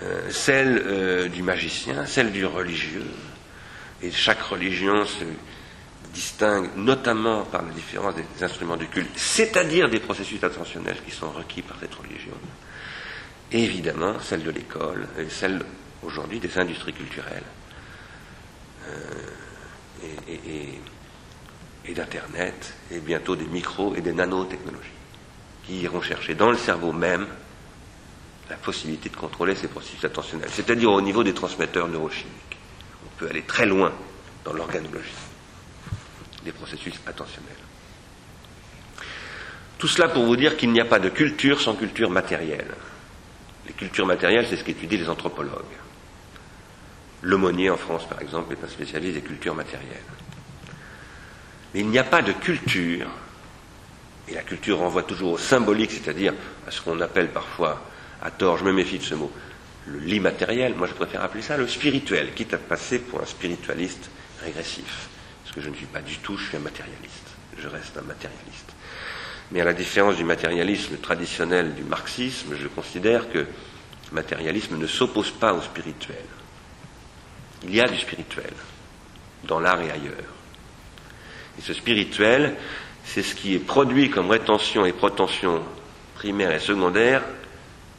[0.02, 3.10] Euh, celle euh, du magicien, celle du religieux.
[4.02, 5.24] Et chaque religion se
[6.16, 11.30] distingue notamment par la différence des instruments du culte, c'est-à-dire des processus attentionnels qui sont
[11.30, 12.32] requis par cette religion.
[13.52, 15.60] Et évidemment, celle de l'école et celle
[16.02, 17.42] aujourd'hui des industries culturelles
[18.88, 18.94] euh,
[20.26, 20.80] et, et,
[21.84, 24.88] et d'Internet et bientôt des micros et des nanotechnologies
[25.66, 27.26] qui iront chercher dans le cerveau même
[28.48, 32.56] la possibilité de contrôler ces processus attentionnels, c'est-à-dire au niveau des transmetteurs neurochimiques.
[33.04, 33.92] On peut aller très loin
[34.44, 35.25] dans l'organologie
[36.46, 37.52] des processus attentionnels.
[39.78, 42.74] Tout cela pour vous dire qu'il n'y a pas de culture sans culture matérielle.
[43.66, 45.76] Les cultures matérielles, c'est ce qu'étudient les anthropologues.
[47.22, 50.06] L'aumônier en France, par exemple, est un spécialiste des cultures matérielles.
[51.74, 53.08] Mais il n'y a pas de culture,
[54.28, 56.32] et la culture renvoie toujours au symbolique, c'est-à-dire
[56.66, 57.82] à ce qu'on appelle parfois
[58.22, 59.30] à tort, je me méfie de ce mot,
[59.86, 64.10] le l'immatériel, moi je préfère appeler ça le spirituel, quitte à passer pour un spiritualiste
[64.42, 65.08] régressif.
[65.56, 67.30] Que je ne suis pas du tout, je suis un matérialiste.
[67.56, 68.74] Je reste un matérialiste.
[69.50, 73.46] Mais à la différence du matérialisme traditionnel du marxisme, je considère que le
[74.12, 76.24] matérialisme ne s'oppose pas au spirituel.
[77.62, 78.52] Il y a du spirituel,
[79.44, 80.34] dans l'art et ailleurs.
[81.58, 82.54] Et ce spirituel,
[83.04, 85.62] c'est ce qui est produit comme rétention et protension
[86.16, 87.22] primaire et secondaire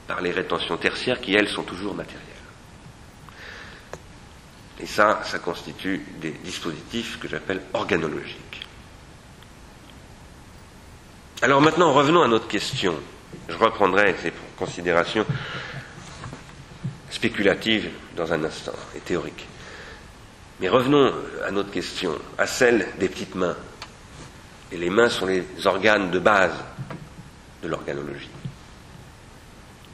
[0.06, 2.27] par les rétentions tertiaires qui, elles, sont toujours matérielles.
[4.80, 8.66] Et ça, ça constitue des dispositifs que j'appelle organologiques.
[11.42, 12.96] Alors maintenant, revenons à notre question.
[13.50, 15.26] Je reprendrai ces considérations
[17.10, 19.48] spéculatives dans un instant et théoriques.
[20.60, 21.14] Mais revenons
[21.46, 23.56] à notre question, à celle des petites mains.
[24.72, 26.56] Et les mains sont les organes de base
[27.64, 28.30] de l'organologie.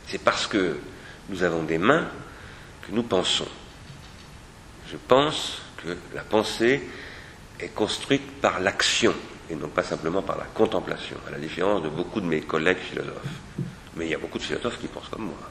[0.08, 0.78] C'est parce que
[1.30, 2.08] nous avons des mains
[2.88, 3.48] que nous pensons.
[4.94, 6.84] Je pense que la pensée
[7.60, 9.16] est construite par l'action
[9.50, 12.78] et non pas simplement par la contemplation, à la différence de beaucoup de mes collègues
[12.78, 13.42] philosophes.
[13.96, 15.50] Mais il y a beaucoup de philosophes qui pensent comme moi.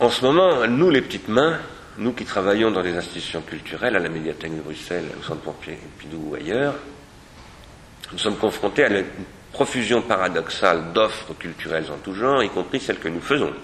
[0.00, 1.58] En ce moment, nous les petites mains,
[1.96, 6.30] nous qui travaillons dans des institutions culturelles, à la médiathèque de Bruxelles, au centre Pompidou
[6.30, 6.74] ou ailleurs,
[8.12, 9.06] nous sommes confrontés à une
[9.50, 13.54] profusion paradoxale d'offres culturelles en tout genre, y compris celles que nous faisons.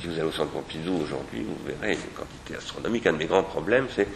[0.00, 3.06] Si vous allez au centre Pompidou aujourd'hui, vous verrez une quantité astronomique.
[3.06, 4.08] Un de mes grands problèmes, c'est,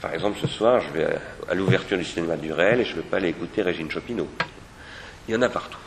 [0.00, 2.96] par exemple, ce soir, je vais à l'ouverture du cinéma du réel et je ne
[2.96, 4.28] veux pas aller écouter Régine Chopineau.
[5.28, 5.78] Il y en a partout.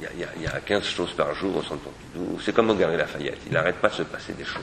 [0.00, 1.80] Il y a, il y a, il y a 15 choses par jour au centre
[1.82, 2.38] Pompidou.
[2.44, 3.40] C'est comme au Lafayette.
[3.46, 4.62] Il n'arrête pas de se passer des choses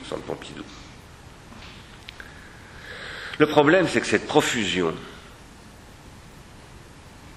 [0.00, 0.64] au centre Pompidou.
[3.38, 4.94] Le problème, c'est que cette profusion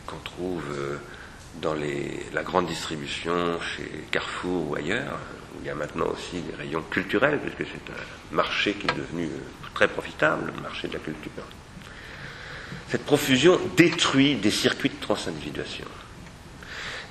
[0.05, 0.63] qu'on trouve
[1.61, 1.73] dans
[2.33, 5.17] la grande distribution chez Carrefour ou ailleurs,
[5.55, 8.95] où il y a maintenant aussi des rayons culturels, puisque c'est un marché qui est
[8.95, 9.29] devenu
[9.73, 11.31] très profitable, le marché de la culture.
[12.89, 15.85] Cette profusion détruit des circuits de transindividuation.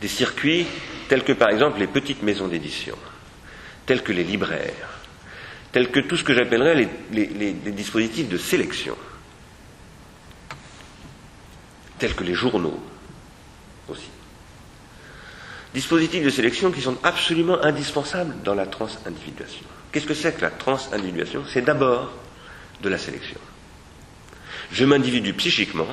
[0.01, 0.67] Des circuits
[1.09, 2.97] tels que par exemple les petites maisons d'édition,
[3.85, 5.01] tels que les libraires,
[5.73, 8.97] tels que tout ce que j'appellerais les dispositifs de sélection,
[11.99, 12.79] tels que les journaux
[13.89, 14.11] aussi.
[15.77, 19.67] Dispositifs de sélection qui sont absolument indispensables dans la transindividuation.
[19.93, 21.45] Qu'est-ce que c'est que la transindividuation?
[21.53, 22.15] C'est d'abord
[22.83, 23.39] de la sélection.
[24.73, 25.87] Je m'individue psychiquement,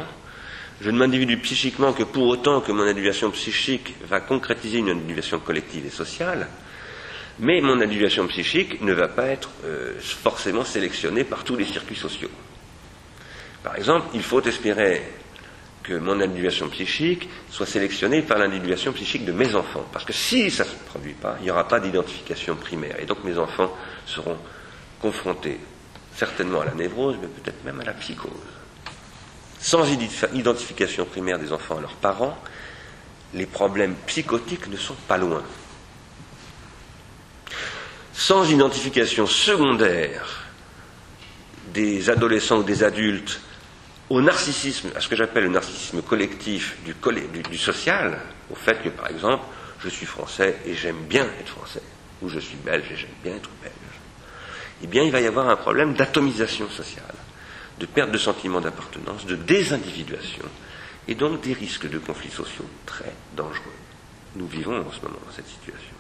[0.80, 5.40] je ne m'individue psychiquement que pour autant que mon individuation psychique va concrétiser une individuation
[5.42, 6.48] collective et sociale,
[7.40, 11.98] mais mon individuation psychique ne va pas être euh, forcément sélectionnée par tous les circuits
[11.98, 12.32] sociaux.
[13.62, 15.04] Par exemple, il faut espérer
[15.84, 19.86] que mon individuation psychique soit sélectionnée par l'individuation psychique de mes enfants.
[19.92, 23.00] Parce que si ça ne se produit pas, il n'y aura pas d'identification primaire.
[23.00, 24.38] Et donc mes enfants seront
[25.02, 25.60] confrontés
[26.16, 28.32] certainement à la névrose, mais peut-être même à la psychose.
[29.60, 29.86] Sans
[30.34, 32.38] identification primaire des enfants à leurs parents,
[33.34, 35.44] les problèmes psychotiques ne sont pas loin.
[38.14, 40.44] Sans identification secondaire
[41.74, 43.42] des adolescents ou des adultes
[44.14, 48.20] au narcissisme, à ce que j'appelle le narcissisme collectif du, social,
[48.52, 49.44] au fait que, par exemple,
[49.80, 51.82] je suis français et j'aime bien être français,
[52.22, 53.74] ou je suis belge et j'aime bien être belge,
[54.84, 57.16] eh bien, il va y avoir un problème d'atomisation sociale
[57.80, 60.46] de perte de sentiment d'appartenance, de désindividuation,
[61.08, 63.80] et donc des risques de conflits sociaux très dangereux.
[64.36, 65.93] Nous vivons en ce moment dans cette situation.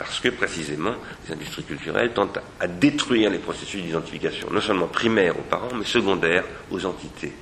[0.00, 0.94] Parce que précisément,
[1.26, 5.84] les industries culturelles tentent à détruire les processus d'identification, non seulement primaires aux parents, mais
[5.84, 7.34] secondaires aux entités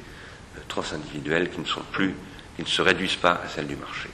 [0.57, 2.17] euh, transindividuelles qui ne sont plus,
[2.57, 4.09] qui ne se réduisent pas à celles du marché.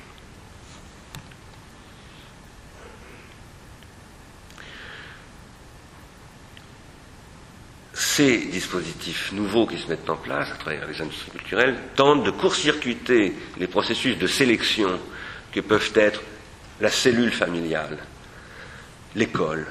[7.95, 12.31] ces dispositifs nouveaux qui se mettent en place à travers les industries culturelles tentent de
[12.31, 15.01] court-circuiter les processus de sélection
[15.51, 16.23] que peuvent être
[16.81, 17.99] la cellule familiale,
[19.15, 19.67] l'école,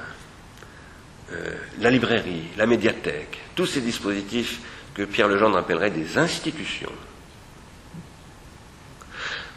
[1.32, 4.60] euh, la librairie, la médiathèque, tous ces dispositifs
[4.94, 6.92] que Pierre Legendre appellerait des institutions,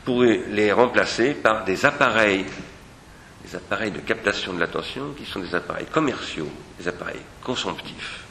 [0.06, 2.46] pour les remplacer par des appareils,
[3.44, 8.28] des appareils de captation de l'attention qui sont des appareils commerciaux, des appareils consomptifs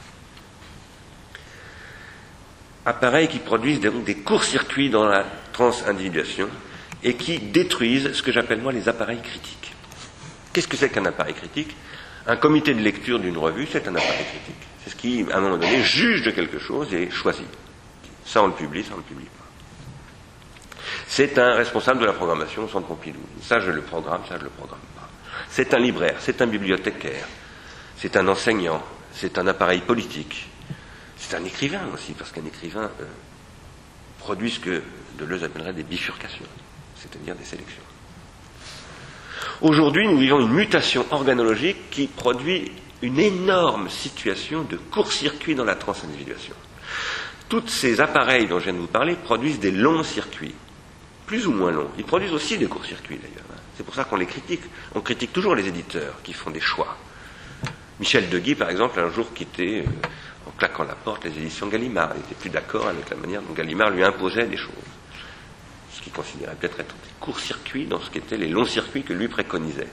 [2.87, 6.47] appareils qui produisent des, courts-circuits dans la transindividuation
[7.03, 9.73] et qui détruisent ce que j'appelle moi les appareils critiques.
[10.57, 11.75] Qu'est-ce que c'est qu'un appareil critique?
[12.25, 14.67] Un comité de lecture d'une revue, c'est un appareil critique.
[14.83, 17.45] C'est ce qui, à un moment donné, juge de quelque chose et choisit.
[18.25, 19.45] Ça, on le publie, ça, on le publie pas.
[21.05, 23.19] C'est un responsable de la programmation au Centre Pompidou.
[23.43, 25.07] Ça, je le programme, ça, je le programme pas.
[25.47, 27.27] C'est un libraire, c'est un bibliothécaire,
[27.97, 28.81] c'est un enseignant,
[29.13, 30.49] c'est un appareil politique,
[31.17, 33.05] c'est un écrivain aussi, parce qu'un écrivain euh,
[34.17, 34.81] produit ce que
[35.19, 36.47] Deleuze appellerait des bifurcations,
[36.95, 37.86] c'est-à-dire des sélections.
[39.61, 45.73] Aujourd'hui, nous vivons une mutation organologique qui produit une énorme situation de court-circuit dans la
[45.73, 46.53] transindividuation.
[47.49, 50.53] Tous ces appareils dont je viens de vous parler produisent des longs circuits,
[51.25, 51.89] plus ou moins longs.
[51.97, 53.47] Ils produisent aussi des courts-circuits d'ailleurs.
[53.51, 53.59] Hein.
[53.75, 54.61] C'est pour ça qu'on les critique.
[54.93, 56.95] On critique toujours les éditeurs qui font des choix.
[57.99, 62.11] Michel Deguy, par exemple, un jour quitté euh, en claquant la porte les éditions Gallimard.
[62.13, 64.96] Il n'était plus d'accord avec la manière dont Gallimard lui imposait des choses.
[65.97, 69.27] Ce qu'il considérait peut-être être des courts-circuits dans ce qu'étaient les longs circuits que lui
[69.27, 69.87] préconisait.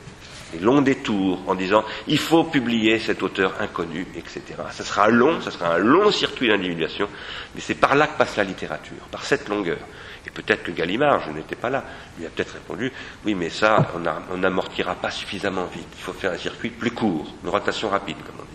[0.53, 4.43] Les longs détours en disant il faut publier cet auteur inconnu, etc.
[4.71, 7.09] Ce sera long, ce sera un long circuit d'individuation,
[7.55, 9.79] mais c'est par là que passe la littérature, par cette longueur.
[10.27, 11.85] Et peut-être que Gallimard, je n'étais pas là,
[12.19, 12.93] lui a peut-être répondu
[13.25, 13.91] oui, mais ça,
[14.31, 15.89] on n'amortira pas suffisamment vite.
[15.97, 18.51] Il faut faire un circuit plus court, une rotation rapide, comme on dit.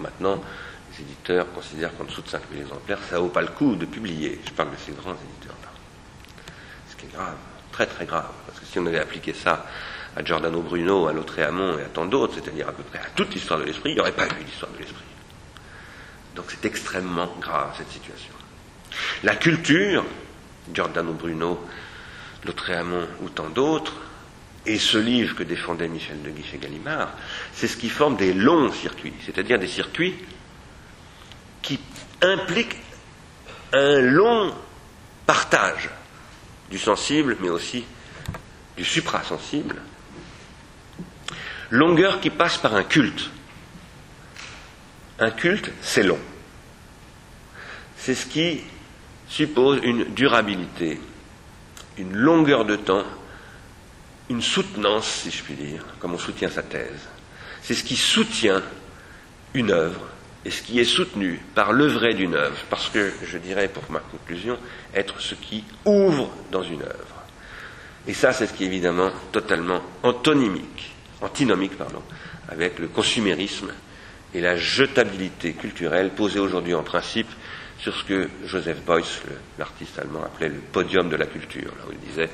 [0.00, 0.40] Maintenant, les
[1.00, 4.40] éditeurs considèrent qu'en dessous de 5000 exemplaires, ça vaut pas le coup de publier.
[4.44, 5.68] Je parle de ces grands éditeurs-là.
[6.90, 7.36] Ce qui est grave,
[7.72, 8.30] très très grave.
[8.46, 9.66] Parce que si on avait appliqué ça
[10.16, 13.34] à Giordano Bruno, à Lautréamont et à tant d'autres, c'est-à-dire à peu près à toute
[13.34, 15.04] l'histoire de l'esprit, il n'y aurait pas eu l'histoire de l'esprit.
[16.34, 18.34] Donc c'est extrêmement grave cette situation.
[19.22, 20.04] La culture,
[20.72, 21.64] Giordano Bruno,
[22.44, 23.94] Lautréamont ou tant d'autres,
[24.66, 27.14] et ce livre que défendait Michel de Guichet Gallimard,
[27.52, 30.14] c'est ce qui forme des longs circuits, c'est-à-dire des circuits
[31.62, 31.78] qui
[32.22, 32.76] impliquent
[33.72, 34.54] un long
[35.26, 35.90] partage
[36.70, 37.84] du sensible, mais aussi
[38.76, 39.76] du suprasensible.
[41.70, 43.30] Longueur qui passe par un culte.
[45.18, 46.18] Un culte, c'est long.
[47.96, 48.62] C'est ce qui
[49.28, 51.00] suppose une durabilité,
[51.98, 53.04] une longueur de temps
[54.30, 57.08] une soutenance, si je puis dire, comme on soutient sa thèse.
[57.62, 58.62] C'est ce qui soutient
[59.54, 60.00] une œuvre
[60.44, 64.00] et ce qui est soutenu par l'œuvre d'une œuvre, parce que je dirais pour ma
[64.00, 64.58] conclusion,
[64.94, 67.24] être ce qui ouvre dans une œuvre.
[68.06, 72.02] Et ça, c'est ce qui est évidemment totalement antonymique, antinomique, pardon,
[72.48, 73.70] avec le consumérisme
[74.34, 77.28] et la jetabilité culturelle posée aujourd'hui en principe
[77.78, 79.04] sur ce que Joseph Beuys,
[79.58, 82.30] l'artiste allemand, appelait le podium de la culture, là où il disait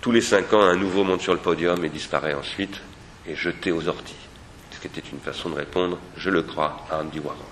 [0.00, 2.80] tous les cinq ans, un nouveau monte sur le podium et disparaît ensuite,
[3.26, 4.25] et jeté aux orties.
[4.86, 7.42] Ce qui était une façon de répondre, je le crois, à Andy Warhol.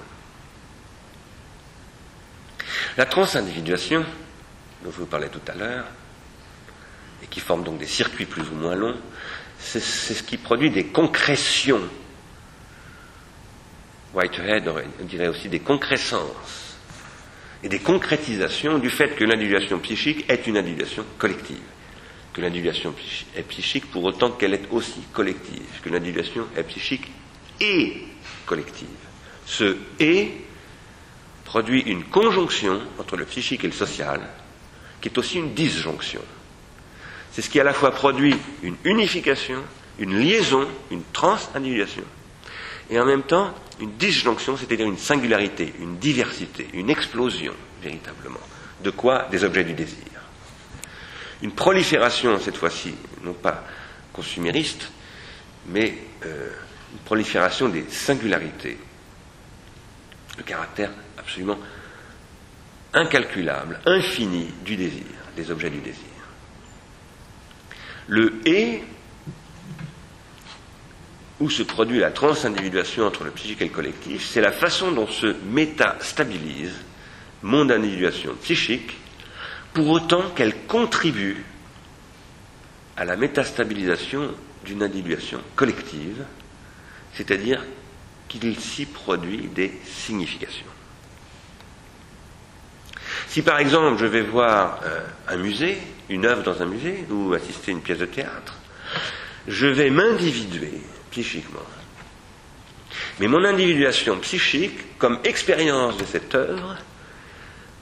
[2.96, 4.04] La transindividuation,
[4.84, 5.84] dont je vous parlais tout à l'heure,
[7.24, 8.94] et qui forme donc des circuits plus ou moins longs,
[9.58, 11.82] c'est ce qui produit des concrétions.
[14.12, 14.70] Whitehead
[15.00, 16.76] dirait aussi des concrescences
[17.64, 21.62] et des concrétisations du fait que l'individuation psychique est une individuation collective
[22.32, 22.92] que l'individuation
[23.36, 27.08] est psychique pour autant qu'elle est aussi collective, que l'individuation est psychique
[27.60, 27.96] et
[28.46, 28.88] collective.
[29.46, 30.30] Ce et
[31.44, 34.20] produit une conjonction entre le psychique et le social,
[35.00, 36.22] qui est aussi une disjonction.
[37.32, 39.60] C'est ce qui à la fois produit une unification,
[39.98, 42.04] une liaison, une transindividuation,
[42.90, 48.40] et en même temps une disjonction, c'est-à-dire une singularité, une diversité, une explosion, véritablement.
[48.82, 49.98] De quoi Des objets du désir
[51.44, 53.64] une prolifération, cette fois-ci, non pas
[54.14, 54.88] consumériste,
[55.68, 55.94] mais
[56.24, 56.48] euh,
[56.94, 58.78] une prolifération des singularités,
[60.38, 61.58] le caractère absolument
[62.92, 65.04] incalculable, infini du désir,
[65.36, 66.04] des objets du désir.
[68.06, 68.82] Le et,
[71.40, 75.08] où se produit la transindividuation entre le psychique et le collectif, c'est la façon dont
[75.08, 76.74] se métastabilise
[77.42, 78.96] mon individuation psychique
[79.72, 81.44] pour autant qu'elle contribue
[82.96, 84.30] à la métastabilisation
[84.64, 86.24] d'une individuation collective,
[87.16, 87.62] c'est-à-dire
[88.28, 90.66] qu'il s'y produit des significations.
[93.28, 97.32] Si par exemple je vais voir euh, un musée, une œuvre dans un musée, ou
[97.32, 98.54] assister à une pièce de théâtre,
[99.46, 101.60] je vais m'individuer psychiquement.
[103.20, 106.76] Mais mon individuation psychique, comme expérience de cette œuvre,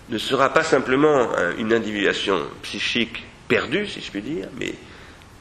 [0.09, 4.75] ne sera pas simplement une individuation psychique perdue, si je puis dire, mais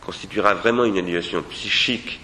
[0.01, 2.19] constituera vraiment une individuation psychique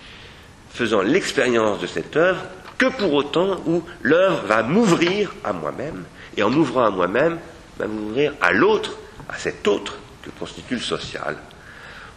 [0.77, 2.41] faisant l'expérience de cette œuvre,
[2.77, 6.05] que pour autant où l'œuvre va m'ouvrir à moi-même,
[6.37, 7.39] et en m'ouvrant à moi-même,
[7.79, 8.91] va m'ouvrir à l'autre,
[9.27, 11.35] à cet autre que constitue le social,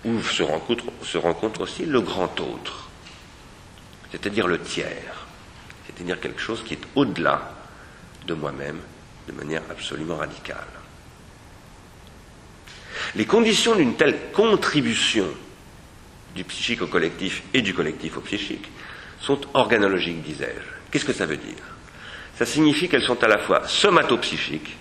[0.05, 2.89] où se rencontre, se rencontre aussi le grand autre,
[4.11, 5.27] c'est-à-dire le tiers,
[5.87, 7.53] c'est-à-dire quelque chose qui est au-delà
[8.27, 8.81] de moi-même
[9.27, 10.67] de manière absolument radicale.
[13.15, 15.27] Les conditions d'une telle contribution
[16.35, 18.69] du psychique au collectif et du collectif au psychique
[19.21, 20.91] sont organologiques, disais-je.
[20.91, 21.63] Qu'est-ce que ça veut dire?
[22.37, 24.77] Ça signifie qu'elles sont à la fois somatopsychiques.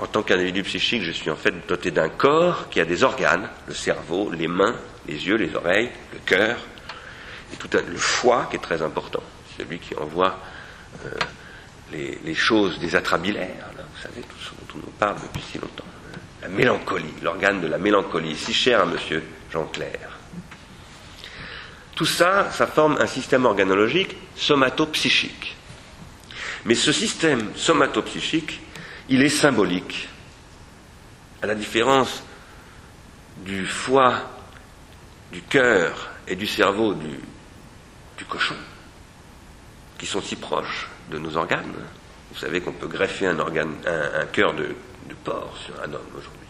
[0.00, 3.48] En tant qu'individu psychique, je suis en fait doté d'un corps qui a des organes,
[3.68, 4.74] le cerveau, les mains,
[5.06, 6.56] les yeux, les oreilles, le cœur,
[7.52, 9.22] et tout le foie qui est très important,
[9.56, 10.38] celui qui envoie
[11.04, 11.10] euh,
[11.92, 15.84] les, choses des atrabilaires, vous savez, tout ce dont on parle depuis si longtemps.
[16.42, 19.22] La mélancolie, l'organe de la mélancolie, si cher à monsieur
[19.54, 20.10] Jean Clair.
[21.94, 25.56] Tout ça, ça forme un système organologique somatopsychique.
[26.64, 28.60] Mais ce système somatopsychique,
[29.08, 30.08] il est symbolique.
[31.40, 32.24] À la différence
[33.44, 34.28] du foie,
[35.30, 38.56] du cœur et du cerveau du, cochon,
[39.98, 41.74] qui sont si proches de nos organes.
[42.32, 43.36] Vous savez qu'on peut greffer un,
[44.32, 44.74] cœur de,
[45.22, 46.48] porc sur un homme aujourd'hui.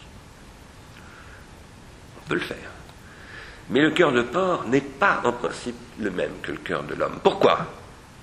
[2.17, 2.74] On peut le faire.
[3.69, 6.93] Mais le cœur de porc n'est pas en principe le même que le cœur de
[6.93, 7.19] l'homme.
[7.23, 7.65] Pourquoi?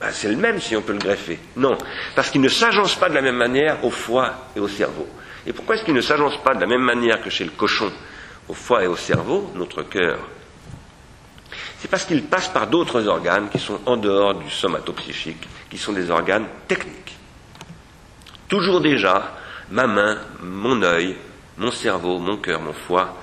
[0.01, 1.39] Ben, C'est le même si on peut le greffer.
[1.57, 1.77] Non,
[2.15, 5.09] parce qu'il ne s'agence pas de la même manière au foie et au cerveau.
[5.47, 7.91] Et pourquoi est-ce qu'il ne s'agence pas de la même manière que chez le cochon
[8.49, 10.19] au foie et au cerveau, notre cœur?
[11.81, 15.93] C'est parce qu'il passe par d'autres organes qui sont en dehors du somatopsychique, qui sont
[15.93, 17.17] des organes techniques.
[18.47, 19.33] Toujours déjà,
[19.71, 21.17] ma main, mon œil,
[21.59, 23.17] mon cerveau, mon cœur, mon foie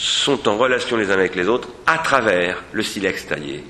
[0.00, 3.64] sont en relation les uns avec les autres à travers le silex taillé,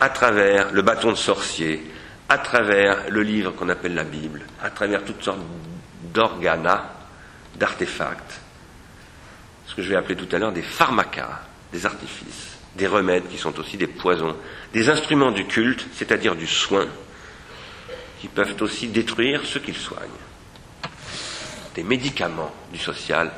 [0.00, 1.82] à travers le bâton de sorcier,
[2.28, 5.40] à travers le livre qu'on appelle la Bible, à travers toutes sortes
[6.12, 6.80] d'organes,
[7.56, 8.40] d'artefacts,
[9.66, 11.40] ce que je vais appeler tout à l'heure des pharmacas,
[11.72, 14.36] des artifices des remèdes qui sont aussi des poisons,
[14.72, 16.86] des instruments du culte, c'est-à-dire du soin,
[18.20, 20.08] qui peuvent aussi détruire ceux qu'ils soignent,
[21.74, 23.32] des médicaments du social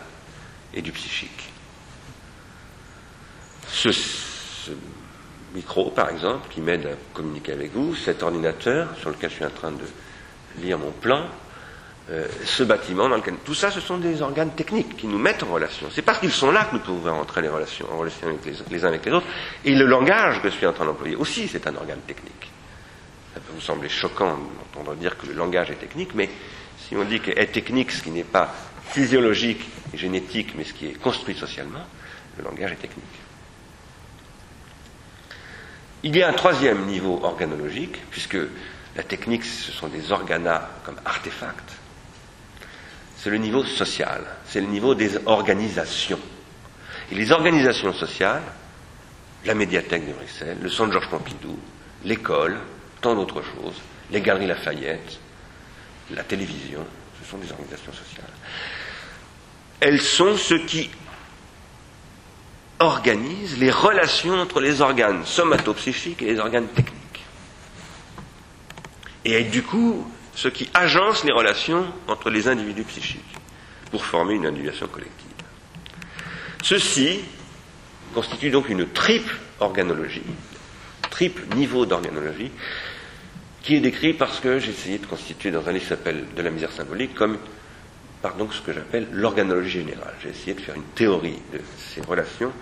[0.74, 1.51] et du psychique.
[3.72, 4.70] Ce,
[5.54, 9.44] micro, par exemple, qui m'aide à communiquer avec vous, cet ordinateur sur lequel je suis
[9.44, 9.84] en train de
[10.62, 11.26] lire mon plan,
[12.10, 13.34] euh, ce bâtiment dans lequel.
[13.44, 15.88] Tout ça, ce sont des organes techniques qui nous mettent en relation.
[15.90, 18.84] C'est parce qu'ils sont là que nous pouvons entrer les relations, en relation avec les,
[18.84, 19.26] uns avec les autres.
[19.64, 22.50] Et le langage que je suis en train d'employer aussi, c'est un organe technique.
[23.34, 24.38] Ça peut vous sembler choquant
[24.74, 26.28] d'entendre dire que le langage est technique, mais
[26.78, 28.54] si on dit qu'est technique ce qui n'est pas
[28.90, 31.86] physiologique et génétique, mais ce qui est construit socialement,
[32.38, 33.04] Le langage est technique.
[36.04, 38.38] Il y a un troisième niveau organologique, puisque
[38.96, 41.72] la technique, ce sont des organas comme artefacts.
[43.16, 46.18] C'est le niveau social, c'est le niveau des organisations.
[47.10, 48.42] Et les organisations sociales,
[49.44, 51.58] la médiathèque de Bruxelles, le centre Georges Pompidou,
[52.04, 52.58] l'école,
[53.00, 53.80] tant d'autres choses,
[54.10, 55.20] les galeries Lafayette,
[56.10, 56.84] la télévision,
[57.20, 58.32] ce sont des organisations sociales.
[59.80, 60.90] Elles sont ce qui
[62.82, 67.24] organisent les relations entre les organes somatopsychiques et les organes techniques.
[69.24, 73.36] Et du coup, ce qui agence les relations entre les individus psychiques
[73.90, 75.28] pour former une individuation collective.
[76.62, 77.20] Ceci
[78.14, 80.22] constitue donc une triple organologie,
[81.10, 82.50] triple niveau d'organologie,
[83.62, 86.42] qui est décrit parce que j'ai essayé de constituer dans un livre qui s'appelle De
[86.42, 87.38] la misère symbolique comme
[88.22, 90.14] pardon, ce que j'appelle l'organologie générale.
[90.22, 92.52] J'ai essayé de faire une théorie de ces relations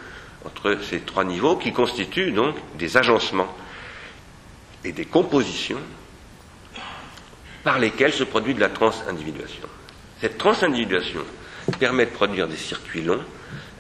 [0.44, 3.54] entre ces trois niveaux qui constituent donc des agencements
[4.84, 5.80] et des compositions
[7.62, 9.68] par lesquelles se produit de la transindividuation.
[10.20, 11.22] Cette transindividuation
[11.78, 13.24] permet de produire des circuits longs,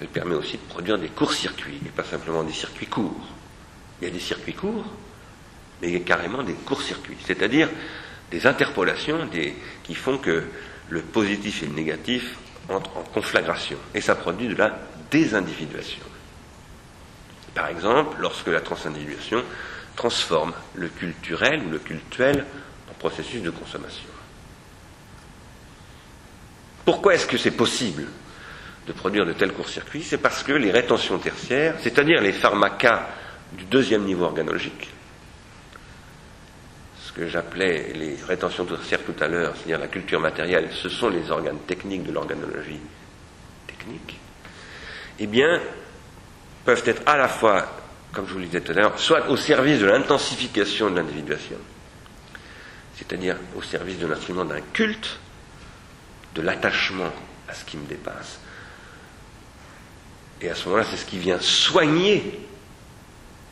[0.00, 3.26] elle permet aussi de produire des courts-circuits, et pas simplement des circuits courts.
[4.00, 4.84] Il y a des circuits courts,
[5.80, 7.68] mais il y a carrément des courts-circuits, c'est-à-dire
[8.30, 9.28] des interpolations
[9.82, 10.44] qui font que
[10.88, 12.36] le positif et le négatif
[12.68, 14.78] entrent en conflagration, et ça produit de la
[15.10, 16.09] désindividuation.
[17.60, 19.44] Par exemple, lorsque la transindividuation
[19.94, 22.46] transforme le culturel ou le cultuel
[22.90, 24.08] en processus de consommation.
[26.86, 28.06] Pourquoi est-ce que c'est possible
[28.86, 30.02] de produire de tels courts-circuits?
[30.02, 33.08] C'est parce que les rétentions tertiaires, c'est-à-dire les pharmacas
[33.52, 34.88] du deuxième niveau organologique,
[37.02, 41.10] ce que j'appelais les rétentions tertiaires tout à l'heure, c'est-à-dire la culture matérielle, ce sont
[41.10, 42.80] les organes techniques de l'organologie
[43.66, 44.18] technique,
[45.18, 45.60] eh bien,
[46.64, 47.66] peuvent être à la fois,
[48.12, 51.56] comme je vous le disais tout à l'heure, soit au service de l'intensification de l'individuation,
[52.96, 55.18] c'est-à-dire au service de l'instrument d'un culte,
[56.34, 57.12] de l'attachement
[57.48, 58.40] à ce qui me dépasse.
[60.40, 62.40] Et à ce moment-là, c'est ce qui vient soigner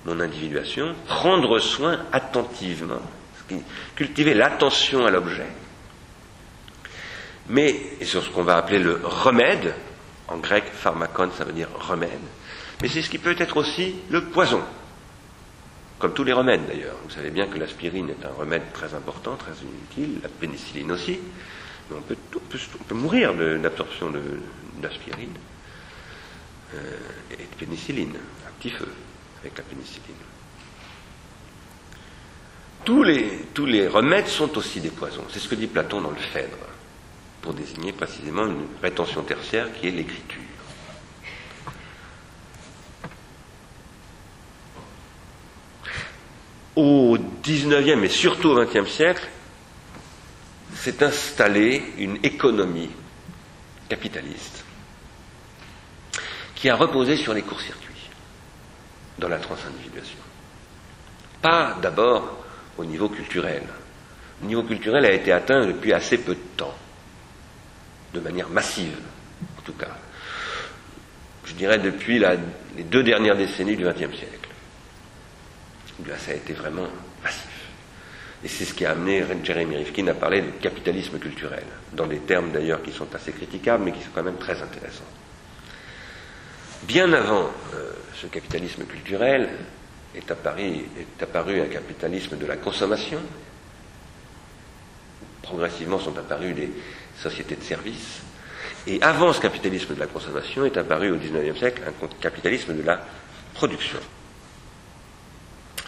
[0.05, 3.03] mon individuation, prendre soin attentivement,
[3.95, 5.47] cultiver l'attention à l'objet.
[7.49, 9.75] Mais, et sur ce qu'on va appeler le remède,
[10.29, 12.11] en grec, pharmacon, ça veut dire remède,
[12.81, 14.63] mais c'est ce qui peut être aussi le poison.
[15.99, 16.97] Comme tous les remèdes d'ailleurs.
[17.05, 19.53] Vous savez bien que l'aspirine est un remède très important, très
[19.91, 21.19] utile, la pénicilline aussi.
[21.91, 24.13] Mais on peut, on peut, mourir d'absorption
[24.81, 25.35] d'aspirine
[26.75, 26.99] euh,
[27.33, 28.15] et de pénicilline,
[28.47, 28.89] un petit feu
[29.41, 30.15] avec la pénicilline.
[32.85, 35.25] Tous les remèdes sont aussi des poisons.
[35.31, 36.57] C'est ce que dit Platon dans le Phèdre,
[37.43, 40.48] pour désigner précisément une rétention tertiaire qui est l'écriture.
[46.79, 49.27] Au XIXe et surtout au XXe siècle,
[50.77, 52.91] s'est installée une économie
[53.89, 54.65] capitaliste
[56.55, 58.11] qui a reposé sur les courts-circuits
[59.19, 60.19] dans la transindividuation.
[61.43, 62.45] Pas d'abord
[62.77, 63.65] au niveau culturel.
[64.43, 66.77] Le niveau culturel a été atteint depuis assez peu de temps,
[68.15, 68.97] de manière massive
[69.59, 69.97] en tout cas.
[71.45, 72.21] Je dirais depuis
[72.77, 74.38] les deux dernières décennies du XXe siècle
[76.19, 76.89] ça a été vraiment
[77.23, 77.69] massif.
[78.45, 82.21] Et c'est ce qui a amené Jeremy Rifkin à parler de capitalisme culturel, dans des
[82.21, 85.03] termes d'ailleurs qui sont assez critiquables, mais qui sont quand même très intéressants.
[86.85, 89.49] Bien avant euh, ce capitalisme culturel,
[90.15, 93.21] est apparu, est apparu un capitalisme de la consommation.
[95.43, 96.71] Progressivement sont apparues des
[97.21, 98.21] sociétés de services.
[98.87, 102.83] Et avant ce capitalisme de la consommation est apparu au XIXe siècle un capitalisme de
[102.83, 103.05] la
[103.55, 103.99] production.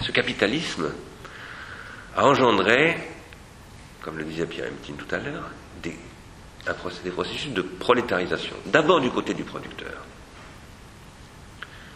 [0.03, 0.90] Ce capitalisme
[2.16, 2.96] a engendré,
[4.03, 5.51] comme le disait Pierre Emtine tout à l'heure,
[5.82, 5.96] des,
[7.11, 8.55] processus de prolétarisation.
[8.66, 10.05] D'abord du côté du producteur.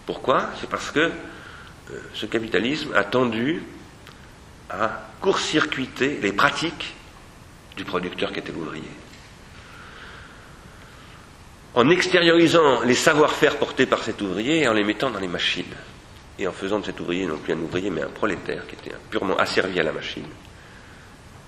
[0.07, 0.51] Pourquoi?
[0.61, 3.63] C'est parce que euh, ce capitalisme a tendu
[4.69, 6.95] à court-circuiter les pratiques
[7.77, 8.91] du producteur qui était l'ouvrier.
[11.75, 15.65] En extériorisant les savoir-faire portés par cet ouvrier et en les mettant dans les machines
[16.39, 18.97] et en faisant de cet ouvrier non plus un ouvrier mais un prolétaire qui était
[19.11, 20.27] purement asservi à la machine,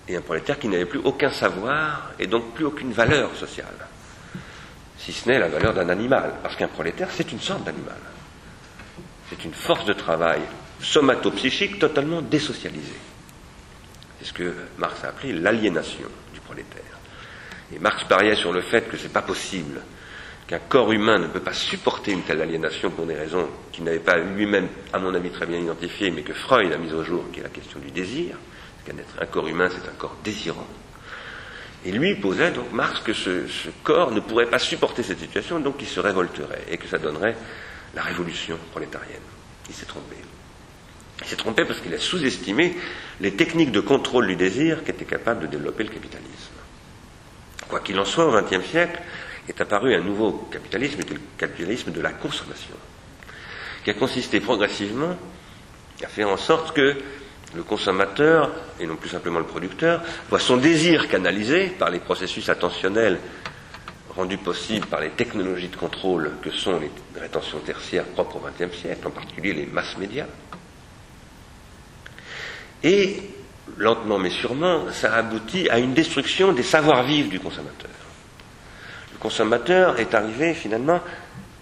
[0.08, 3.74] et un prolétaire qui n'avait plus aucun savoir et donc plus aucune valeur sociale,
[4.98, 7.98] si ce n'est la valeur d'un animal, parce qu'un prolétaire c'est une sorte d'animal,
[9.28, 10.40] c'est une force de travail
[10.80, 13.00] somatopsychique totalement désocialisée.
[14.18, 16.82] C'est ce que Marx a appelé l'aliénation du prolétaire.
[17.74, 19.80] Et Marx pariait sur le fait que ce n'est pas possible
[20.46, 23.98] qu'un corps humain ne peut pas supporter une telle aliénation pour des raisons qu'il n'avait
[23.98, 27.24] pas lui-même, à mon avis, très bien identifiées, mais que Freud a mis au jour,
[27.32, 28.36] qui est la question du désir.
[29.20, 30.66] Un corps humain, c'est un corps désirant.
[31.84, 35.58] Et lui posait donc Marx que ce, ce, corps ne pourrait pas supporter cette situation,
[35.58, 37.36] donc il se révolterait et que ça donnerait
[37.94, 39.20] la révolution prolétarienne.
[39.68, 40.16] Il s'est trompé.
[41.22, 42.76] Il s'est trompé parce qu'il a sous-estimé
[43.20, 46.30] les techniques de contrôle du désir qu'était capable de développer le capitalisme.
[47.68, 49.00] Quoi qu'il en soit, au XXe siècle
[49.48, 52.74] est apparu un nouveau capitalisme, le capitalisme de la consommation,
[53.84, 55.16] qui a consisté progressivement
[56.02, 56.96] à faire en sorte que
[57.54, 62.48] le consommateur, et non plus simplement le producteur, voit son désir canalisé par les processus
[62.48, 63.18] attentionnels
[64.16, 66.90] rendus possibles par les technologies de contrôle que sont les
[67.20, 70.26] rétentions tertiaires propres au XXe siècle, en particulier les masses médias.
[72.82, 73.22] Et,
[73.76, 77.90] lentement mais sûrement, ça aboutit à une destruction des savoir-vivre du consommateur.
[79.26, 81.00] Consommateur est arrivé finalement,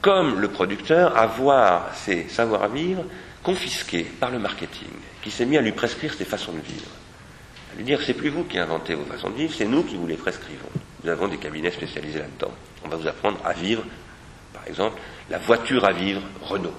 [0.02, 3.06] comme le producteur, à voir ses savoir-vivre
[3.42, 4.90] confisqués par le marketing,
[5.22, 6.90] qui s'est mis à lui prescrire ses façons de vivre.
[7.72, 9.96] À lui dire, c'est plus vous qui inventez vos façons de vivre, c'est nous qui
[9.96, 10.68] vous les prescrivons.
[11.02, 12.52] Nous avons des cabinets spécialisés là-dedans.
[12.84, 13.82] On va vous apprendre à vivre,
[14.52, 15.00] par exemple,
[15.30, 16.74] la voiture à vivre Renault.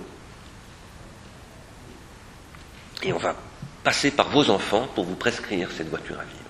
[3.02, 3.36] Et on va
[3.84, 6.44] passer par vos enfants pour vous prescrire cette voiture à vivre.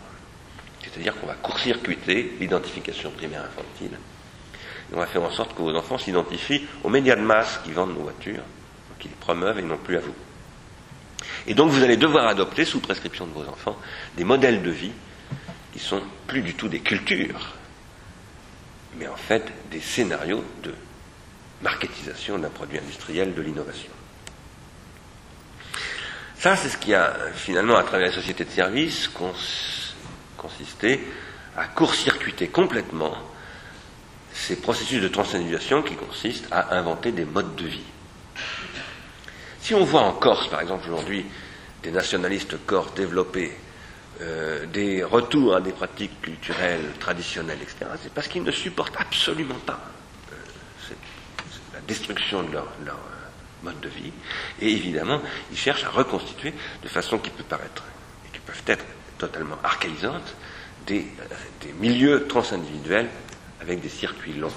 [0.84, 3.98] C'est-à-dire qu'on va court-circuiter l'identification primaire infantile.
[4.96, 7.94] On va faire en sorte que vos enfants s'identifient aux médias de masse qui vendent
[7.94, 8.44] nos voitures,
[8.98, 10.16] qui les promeuvent et non plus à vous.
[11.48, 13.78] Et donc vous allez devoir adopter, sous prescription de vos enfants,
[14.16, 14.94] des modèles de vie
[15.74, 17.56] qui sont plus du tout des cultures,
[18.98, 20.74] mais en fait des scénarios de
[21.62, 23.92] marketisation d'un produit industriel de l'innovation.
[26.38, 29.10] Ça, c'est ce qui a finalement, à travers les sociétés de services,
[30.38, 31.06] consisté
[31.58, 33.18] à court-circuiter complètement
[34.46, 37.84] ces processus de transindividuation qui consistent à inventer des modes de vie.
[39.60, 41.26] Si on voit en Corse, par exemple, aujourd'hui,
[41.82, 43.52] des nationalistes corse développer
[44.22, 49.60] euh, des retours à des pratiques culturelles traditionnelles, etc., c'est parce qu'ils ne supportent absolument
[49.66, 49.80] pas
[50.32, 50.36] euh,
[51.74, 53.00] la destruction de leur, leur
[53.64, 54.14] mode de vie,
[54.62, 55.22] et évidemment,
[55.52, 57.84] ils cherchent à reconstituer de façon qui peut paraître,
[58.28, 58.86] et qui peuvent être
[59.18, 60.36] totalement archaïsantes,
[60.86, 61.08] des,
[61.62, 63.10] des milieux transindividuels
[63.62, 64.52] avec des circuits longs.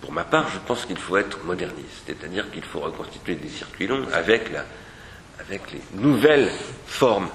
[0.00, 3.86] Pour ma part, je pense qu'il faut être moderniste, c'est-à-dire qu'il faut reconstituer des circuits
[3.86, 6.50] longs avec, les nouvelles
[6.86, 7.28] formes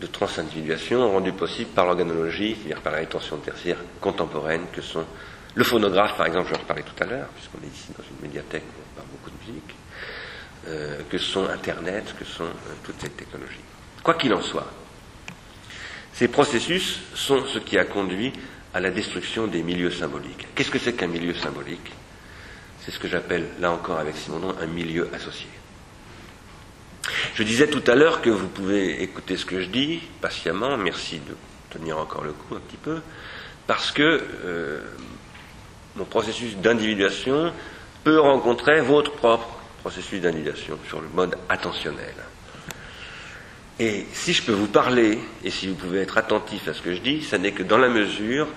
[0.00, 5.04] de transindividuation rendues possibles par l'organologie, c'est-à-dire par la rétention tertiaire contemporaine que sont
[5.54, 8.28] le phonographe, par exemple, je en reparlais tout à l'heure, puisqu'on est ici dans une
[8.28, 9.74] médiathèque où on parle beaucoup de musique,
[10.68, 13.64] euh, que sont Internet, que sont euh, toutes ces technologies.
[14.02, 14.70] Quoi qu'il en soit,
[16.12, 18.32] ces processus sont ce qui a conduit
[18.74, 20.46] à la destruction des milieux symboliques.
[20.54, 21.92] Qu'est-ce que c'est qu'un milieu symbolique?
[22.80, 25.48] C'est ce que j'appelle, là encore avec Simonon, un milieu associé.
[27.34, 31.18] Je disais tout à l'heure que vous pouvez écouter ce que je dis patiemment, merci
[31.18, 31.34] de
[31.70, 33.00] tenir encore le coup un petit peu,
[33.66, 34.80] parce que euh,
[35.96, 37.52] mon processus d'individuation
[38.04, 39.48] peut rencontrer votre propre
[39.80, 42.14] processus d'individuation sur le mode attentionnel.
[43.80, 46.94] Et si je peux vous parler, et si vous pouvez être attentif à ce que
[46.94, 48.48] je dis, ce n'est que dans la mesure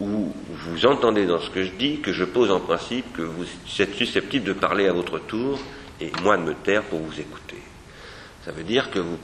[0.00, 3.46] où vous entendez dans ce que je dis que je pose en principe que vous
[3.78, 5.58] êtes susceptible de parler à votre tour
[6.00, 7.56] et moi de me taire pour vous écouter.
[8.44, 9.18] Ça veut dire que vous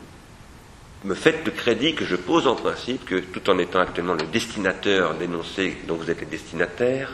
[1.05, 4.27] me faites le crédit que je pose en principe que tout en étant actuellement le
[4.27, 7.11] destinateur d'énoncer dont vous êtes le destinataire,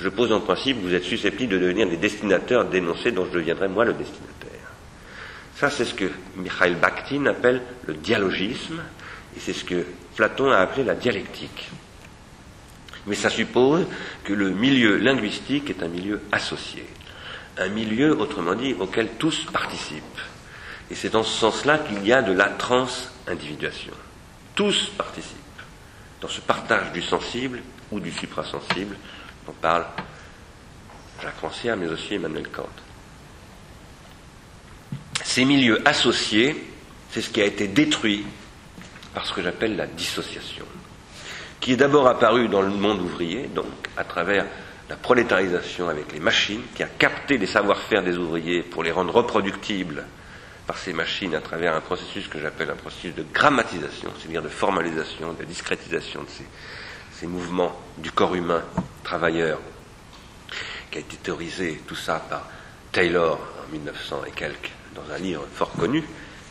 [0.00, 3.32] je pose en principe que vous êtes susceptible de devenir des destinateurs d'énoncés dont je
[3.38, 4.53] deviendrai moi le destinataire.
[5.56, 8.82] Ça, c'est ce que Mikhail Bakhtin appelle le dialogisme,
[9.36, 9.86] et c'est ce que
[10.16, 11.70] Platon a appelé la dialectique.
[13.06, 13.86] Mais ça suppose
[14.24, 16.86] que le milieu linguistique est un milieu associé,
[17.58, 20.20] un milieu, autrement dit, auquel tous participent.
[20.90, 23.92] Et c'est dans ce sens-là qu'il y a de la trans-individuation.
[24.54, 25.38] Tous participent
[26.20, 28.96] dans ce partage du sensible ou du suprasensible
[29.46, 29.86] dont parle
[31.22, 32.68] Jacques Rancière, mais aussi Emmanuel Kant.
[35.24, 36.54] Ces milieux associés,
[37.10, 38.24] c'est ce qui a été détruit
[39.14, 40.66] par ce que j'appelle la dissociation,
[41.60, 43.66] qui est d'abord apparue dans le monde ouvrier, donc
[43.96, 44.46] à travers
[44.88, 49.14] la prolétarisation avec les machines, qui a capté les savoir-faire des ouvriers pour les rendre
[49.14, 50.04] reproductibles
[50.66, 54.48] par ces machines à travers un processus que j'appelle un processus de grammatisation, c'est-à-dire de
[54.48, 56.44] formalisation, de discrétisation de ces,
[57.18, 58.62] ces mouvements du corps humain
[59.02, 59.58] travailleur,
[60.90, 62.46] qui a été théorisé tout ça par
[62.92, 66.02] Taylor en 1900 et quelques, dans un livre fort connu,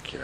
[0.03, 0.19] qui est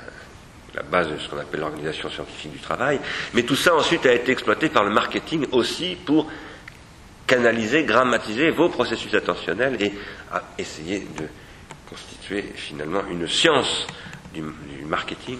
[0.76, 2.99] la, base de ce qu'on appelle l'organisation scientifique du travail.
[3.34, 6.28] Mais tout ça ensuite a été exploité par le marketing aussi pour
[7.28, 9.93] canaliser, grammatiser vos processus attentionnels et
[10.32, 11.26] à essayer de
[11.89, 13.88] constituer finalement une science
[14.34, 14.43] du,
[14.86, 15.38] marketing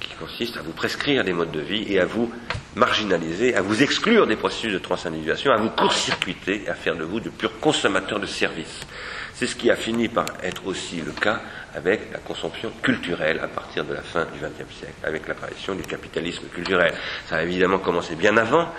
[0.00, 2.30] qui consiste à vous prescrire des modes de vie et à vous
[2.74, 7.20] marginaliser, à vous exclure des processus de transindividuation, à vous court-circuiter, à faire de vous
[7.20, 8.80] de purs consommateurs de services.
[9.34, 11.40] C'est ce qui a fini par être aussi le cas
[11.76, 15.82] avec la consommation culturelle à partir de la fin du XXe siècle, avec l'apparition du
[15.82, 16.94] capitalisme culturel.
[17.28, 18.72] Ça a évidemment commencé bien avant,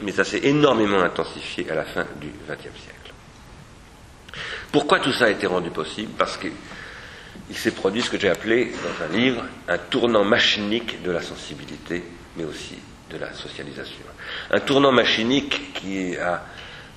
[0.00, 3.12] mais ça s'est énormément intensifié à la fin du XXe siècle.
[4.72, 6.12] Pourquoi tout ça a été rendu possible?
[6.16, 11.10] Parce qu'il s'est produit ce que j'ai appelé dans un livre un tournant machinique de
[11.10, 12.02] la sensibilité,
[12.36, 12.78] mais aussi
[13.10, 14.04] de la socialisation.
[14.50, 16.44] Un tournant machinique qui a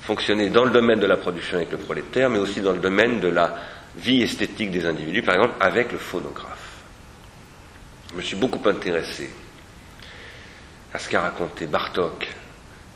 [0.02, 3.20] fonctionné dans le domaine de la production avec le prolétaire, mais aussi dans le domaine
[3.20, 3.56] de la
[3.96, 6.72] vie esthétique des individus, par exemple avec le phonographe.
[8.12, 9.30] Je me suis beaucoup intéressé
[10.94, 12.28] à ce qu'a raconté Bartok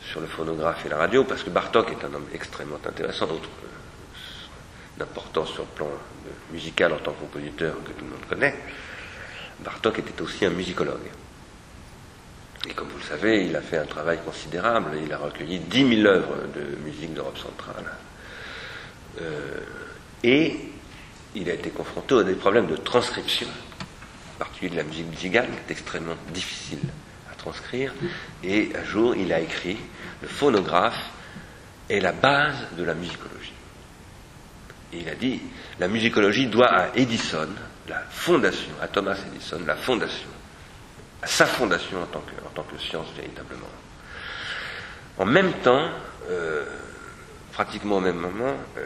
[0.02, 3.28] sur le phonographe et la radio, parce que Bartok est un homme extrêmement intéressant,
[4.98, 5.89] d'importance sur le plan
[6.52, 8.56] musical en tant que compositeur que tout le monde connaît.
[9.60, 11.10] Bartok était aussi un musicologue.
[12.68, 14.91] Et comme vous le savez, il a fait un travail considérable.
[15.04, 17.86] Il a recueilli 10 000 œuvres de musique d'Europe centrale.
[19.22, 19.60] Euh,
[20.24, 20.72] et
[21.36, 23.48] il a été confronté à des problèmes de transcription,
[24.36, 26.80] en particulier de la musique musicale, qui est extrêmement difficile
[27.32, 27.94] à transcrire.
[28.44, 29.78] Et un jour, il a écrit
[30.22, 31.12] Le phonographe
[31.90, 33.54] est la base de la musicologie.
[34.94, 35.42] Et il a dit
[35.80, 37.50] La musicologie doit à Edison,
[37.88, 40.30] la fondation, à Thomas Edison, la fondation,
[41.22, 43.68] à sa fondation en tant que, science véritablement.
[45.18, 45.90] En même temps,
[46.30, 46.66] euh,
[47.52, 48.84] pratiquement au même moment, euh,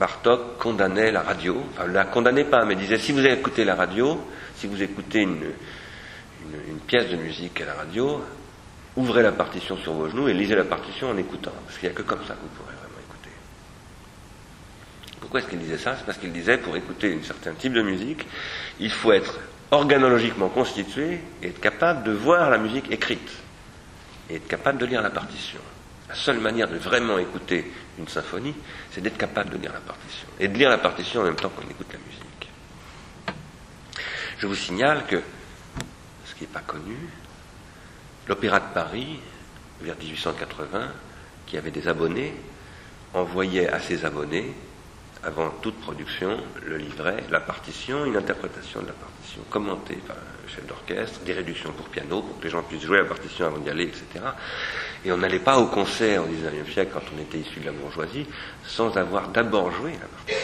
[0.00, 3.74] Bartok condamnait la radio, enfin ne la condamnait pas, mais disait si vous écoutez la
[3.74, 4.18] radio,
[4.56, 5.44] si vous écoutez une,
[6.68, 8.24] une, pièce de musique à la radio,
[8.96, 11.94] ouvrez la partition sur vos genoux et lisez la partition en écoutant, parce qu'il n'y
[11.94, 13.30] a que comme ça que vous pourrez vraiment écouter.
[15.20, 15.94] Pourquoi est-ce qu'il disait ça?
[15.98, 18.26] C'est parce qu'il disait pour écouter un certain type de musique,
[18.78, 19.38] il faut être
[19.70, 23.32] organologiquement constitué et être capable de voir la musique écrite
[24.30, 25.60] et être capable de lire la partition.
[26.08, 27.70] La seule manière de vraiment écouter
[28.00, 28.54] une symphonie,
[28.90, 30.28] c'est d'être capable de lire la partition.
[30.38, 32.50] Et de lire la partition en même temps qu'on écoute la musique.
[34.38, 35.22] Je vous signale que,
[36.24, 36.96] ce qui n'est pas connu,
[38.26, 39.20] l'Opéra de Paris,
[39.80, 40.92] vers 1880,
[41.46, 42.34] qui avait des abonnés,
[43.12, 44.54] envoyait à ses abonnés,
[45.22, 50.48] avant toute production, le livret, la partition, une interprétation de la partition, commentée par le
[50.48, 53.58] chef d'orchestre, des réductions pour piano, pour que les gens puissent jouer la partition avant
[53.58, 54.04] d'y aller, etc.
[55.04, 57.72] Et on n'allait pas au concert au XIXe siècle, quand on était issu de la
[57.72, 58.26] bourgeoisie,
[58.64, 60.36] sans avoir d'abord joué la partition.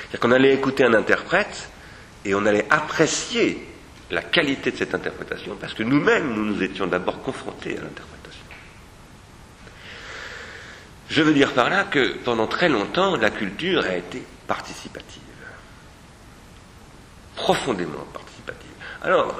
[0.00, 1.70] C'est-à-dire qu'on allait écouter un interprète
[2.24, 3.64] et on allait apprécier
[4.10, 8.17] la qualité de cette interprétation, parce que nous-mêmes, nous nous étions d'abord confrontés à l'interprétation.
[11.08, 15.22] Je veux dire par là que pendant très longtemps, la culture a été participative,
[17.34, 18.70] profondément participative.
[19.02, 19.34] Alors,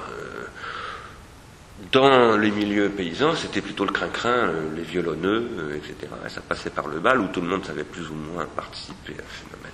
[1.93, 6.13] dans les milieux paysans, c'était plutôt le crin-crin, euh, les violonneux, euh, etc.
[6.29, 9.23] ça passait par le bal où tout le monde savait plus ou moins participer à
[9.23, 9.73] ce phénomène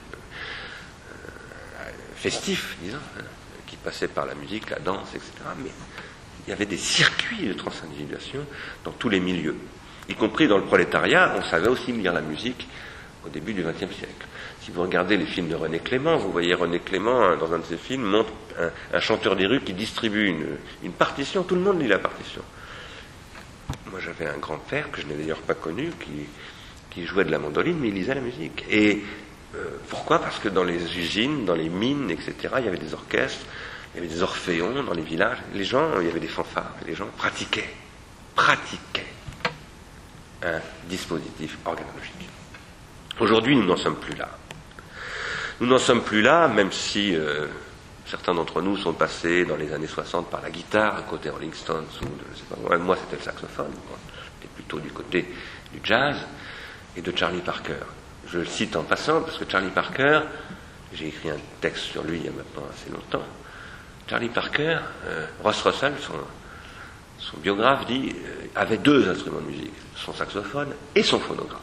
[1.80, 3.24] euh, festif, disons, hein,
[3.66, 5.32] qui passait par la musique, la danse, etc.
[5.62, 5.70] Mais
[6.46, 8.46] il y avait des circuits de transindividuation
[8.84, 9.56] dans tous les milieux,
[10.08, 11.34] y compris dans le prolétariat.
[11.36, 12.66] On savait aussi lire la musique
[13.24, 14.26] au début du XXe siècle.
[14.60, 17.58] Si vous regardez les films de René Clément, vous voyez René Clément, hein, dans un
[17.58, 18.32] de ses films, montre
[18.92, 20.34] un, chanteur des rues qui distribue
[20.82, 21.42] une, partition.
[21.42, 22.42] Tout le monde lit la partition.
[23.90, 25.90] Moi, j'avais un grand-père, que je n'ai d'ailleurs pas connu,
[26.90, 28.64] qui, jouait de la mandoline, mais il lisait la musique.
[28.70, 29.02] Et
[29.54, 30.20] euh, pourquoi?
[30.20, 33.44] Parce que dans les usines, dans les mines, etc., il y avait des orchestres,
[33.92, 35.38] il y avait des orphéons dans les villages.
[35.54, 36.74] Les gens, il y avait des fanfares.
[36.86, 37.68] Les gens pratiquaient,
[38.34, 39.13] pratiquaient
[40.44, 42.28] un dispositif organologique.
[43.20, 44.28] Aujourd'hui, nous n'en sommes plus là.
[45.60, 47.46] Nous n'en sommes plus là, même si euh,
[48.06, 51.86] certains d'entre nous sont passés dans les années 60 par la guitare, côté Rolling Stones,
[52.02, 53.72] ou je sais pas, moi c'était le saxophone,
[54.40, 55.32] j'étais plutôt du côté
[55.72, 56.16] du jazz
[56.96, 57.84] et de Charlie Parker.
[58.26, 60.20] Je le cite en passant parce que Charlie Parker,
[60.92, 63.24] j'ai écrit un texte sur lui il y a maintenant assez longtemps.
[64.08, 66.12] Charlie Parker, euh, Ross Russell, son,
[67.38, 71.60] biographe, dit, euh, avait deux instruments de musique, son saxophone et son phonographe.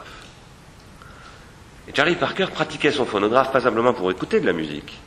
[1.88, 4.98] Et Charlie Parker pratiquait son phonographe pas simplement pour écouter de la musique,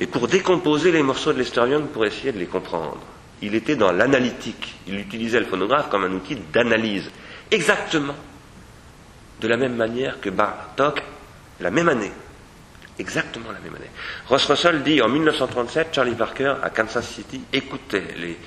[0.00, 3.00] mais pour décomposer les morceaux de Lester Young pour essayer de les comprendre.
[3.40, 4.76] Il était dans l'analytique.
[4.86, 7.10] Il utilisait le phonographe comme un outil d'analyse.
[7.50, 8.14] Exactement
[9.40, 11.02] de la même manière que Bartok,
[11.60, 12.12] la même année.
[12.98, 13.90] Exactement la même année.
[14.28, 18.38] Ross Russell dit en 1937, Charlie Parker à Kansas City écoutait les,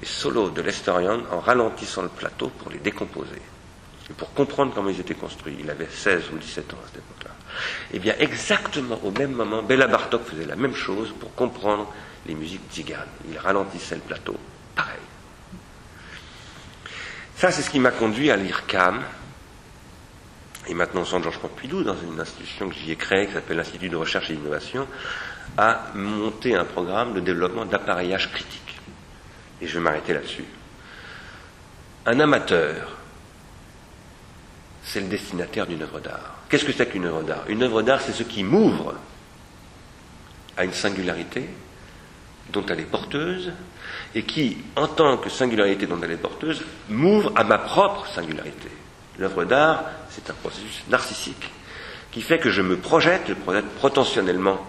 [0.00, 3.40] les solos de Lester Young en ralentissant le plateau pour les décomposer.
[4.14, 5.56] pour comprendre comment ils étaient construits.
[5.60, 7.30] Il avait 16 ou 17 ans à cette époque-là.
[7.92, 11.92] Eh bien, exactement au même moment, Béla Bartok faisait la même chose pour comprendre
[12.26, 13.08] les musiques tziganes.
[13.30, 14.36] Il ralentissait le plateau,
[14.74, 14.94] pareil.
[17.36, 19.02] Ça, c'est ce qui m'a conduit à lire CAM,
[20.68, 23.88] et maintenant Centre Georges Pompidou, dans une institution que j'y ai créée, qui s'appelle l'Institut
[23.88, 24.86] de recherche et d'innovation,
[25.58, 28.65] à monter un programme de développement d'appareillage critique.
[29.60, 30.44] Et je vais m'arrêter là-dessus.
[32.04, 32.96] Un amateur,
[34.84, 36.36] c'est le destinataire d'une œuvre d'art.
[36.48, 37.44] Qu'est-ce que c'est qu'une œuvre d'art?
[37.48, 38.94] Une œuvre d'art, c'est ce qui m'ouvre
[40.56, 41.48] à une singularité
[42.50, 43.52] dont elle est porteuse
[44.14, 48.70] et qui, en tant que singularité dont elle est porteuse, m'ouvre à ma propre singularité.
[49.18, 51.50] L'œuvre d'art, c'est un processus narcissique
[52.12, 54.66] qui fait que je me projette, je projette potentiellement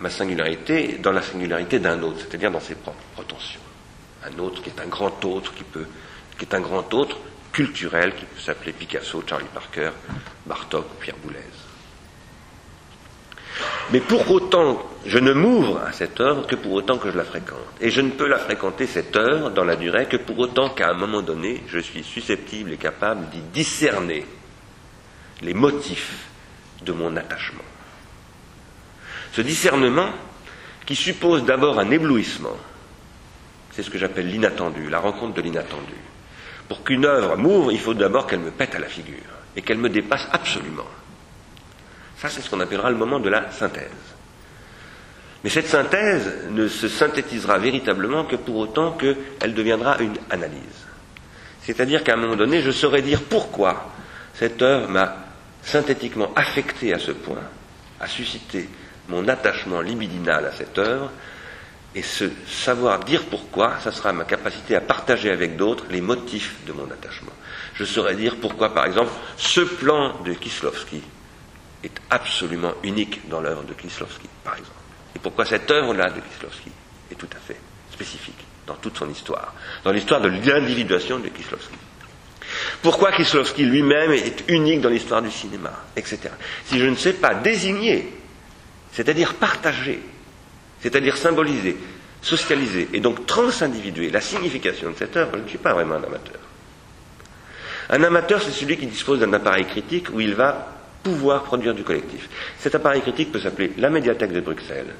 [0.00, 3.60] ma singularité dans la singularité d'un autre, c'est-à-dire dans ses propres prétentions.
[4.26, 5.86] Un autre qui est un grand autre, qui peut,
[6.38, 7.18] qui est un grand autre
[7.52, 9.90] culturel, qui peut s'appeler Picasso, Charlie Parker,
[10.46, 11.38] Bartok ou Pierre Boulez.
[13.92, 17.24] Mais pour autant, je ne m'ouvre à cette œuvre que pour autant que je la
[17.24, 17.58] fréquente.
[17.80, 20.90] Et je ne peux la fréquenter, cette œuvre, dans la durée, que pour autant qu'à
[20.90, 24.26] un moment donné, je suis susceptible et capable d'y discerner
[25.40, 26.26] les motifs
[26.82, 27.64] de mon attachement.
[29.32, 30.10] Ce discernement,
[30.84, 32.56] qui suppose d'abord un éblouissement,
[33.76, 35.92] c'est ce que j'appelle l'inattendu, la rencontre de l'inattendu.
[36.66, 39.14] Pour qu'une œuvre m'ouvre, il faut d'abord qu'elle me pète à la figure
[39.54, 40.86] et qu'elle me dépasse absolument.
[42.16, 43.90] Ça, c'est ce qu'on appellera le moment de la synthèse.
[45.44, 50.86] Mais cette synthèse ne se synthétisera véritablement que pour autant qu'elle deviendra une analyse.
[51.60, 53.92] C'est-à-dire qu'à un moment donné, je saurais dire pourquoi
[54.32, 55.16] cette œuvre m'a
[55.62, 57.42] synthétiquement affecté à ce point,
[58.00, 58.70] a suscité
[59.08, 61.10] mon attachement libidinal à cette œuvre,
[61.96, 66.56] et ce savoir dire pourquoi, ça sera ma capacité à partager avec d'autres les motifs
[66.66, 67.32] de mon attachement.
[67.72, 71.00] Je saurais dire pourquoi, par exemple, ce plan de Kislovski
[71.82, 74.76] est absolument unique dans l'œuvre de Kislovski, par exemple.
[75.14, 76.70] Et pourquoi cette œuvre-là de Kislovski
[77.10, 77.58] est tout à fait
[77.90, 81.76] spécifique dans toute son histoire, dans l'histoire de l'individuation de Kislovski.
[82.82, 86.28] Pourquoi Kislovski lui-même est unique dans l'histoire du cinéma, etc.
[86.66, 88.12] Si je ne sais pas désigner,
[88.92, 90.02] c'est-à-dire partager
[90.86, 91.76] c'est-à-dire symboliser,
[92.22, 96.04] socialiser et donc transindividuer la signification de cette œuvre, je ne suis pas vraiment un
[96.04, 96.38] amateur.
[97.90, 101.82] Un amateur, c'est celui qui dispose d'un appareil critique où il va pouvoir produire du
[101.82, 102.28] collectif.
[102.60, 104.94] Cet appareil critique peut s'appeler la médiathèque de Bruxelles.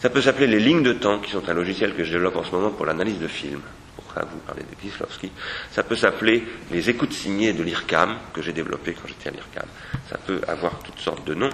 [0.00, 2.42] Ça peut s'appeler les lignes de temps, qui sont un logiciel que je développe en
[2.42, 3.62] ce moment pour l'analyse de films.
[3.94, 5.30] Pour ça, vous parlez de Kislovski.
[5.70, 6.42] Ça peut s'appeler
[6.72, 9.68] les écoutes signées de l'IRCAM, que j'ai développé quand j'étais à l'IRCAM.
[10.10, 11.50] Ça peut avoir toutes sortes de noms.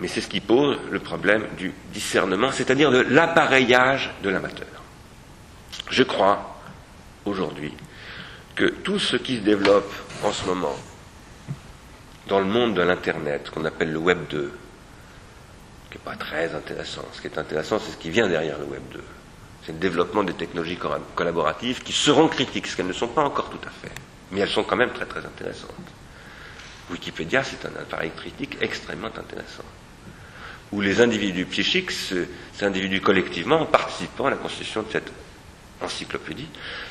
[0.00, 4.66] Mais c'est ce qui pose le problème du discernement, c'est-à-dire de l'appareillage de l'amateur.
[5.90, 6.58] Je crois,
[7.26, 7.74] aujourd'hui,
[8.54, 9.92] que tout ce qui se développe
[10.24, 10.76] en ce moment
[12.28, 14.52] dans le monde de l'Internet, qu'on appelle le Web 2,
[15.90, 17.04] qui n'est pas très intéressant.
[17.12, 19.02] Ce qui est intéressant, c'est ce qui vient derrière le Web 2.
[19.66, 20.78] C'est le développement des technologies
[21.14, 23.92] collaboratives qui seront critiques, ce qu'elles ne sont pas encore tout à fait.
[24.30, 25.70] Mais elles sont quand même très très intéressantes.
[26.90, 29.64] Wikipédia, c'est un appareil critique extrêmement intéressant
[30.72, 31.90] où les individus psychiques
[32.52, 35.12] s'individuent collectivement en participant à la constitution de cette
[35.80, 36.48] encyclopédie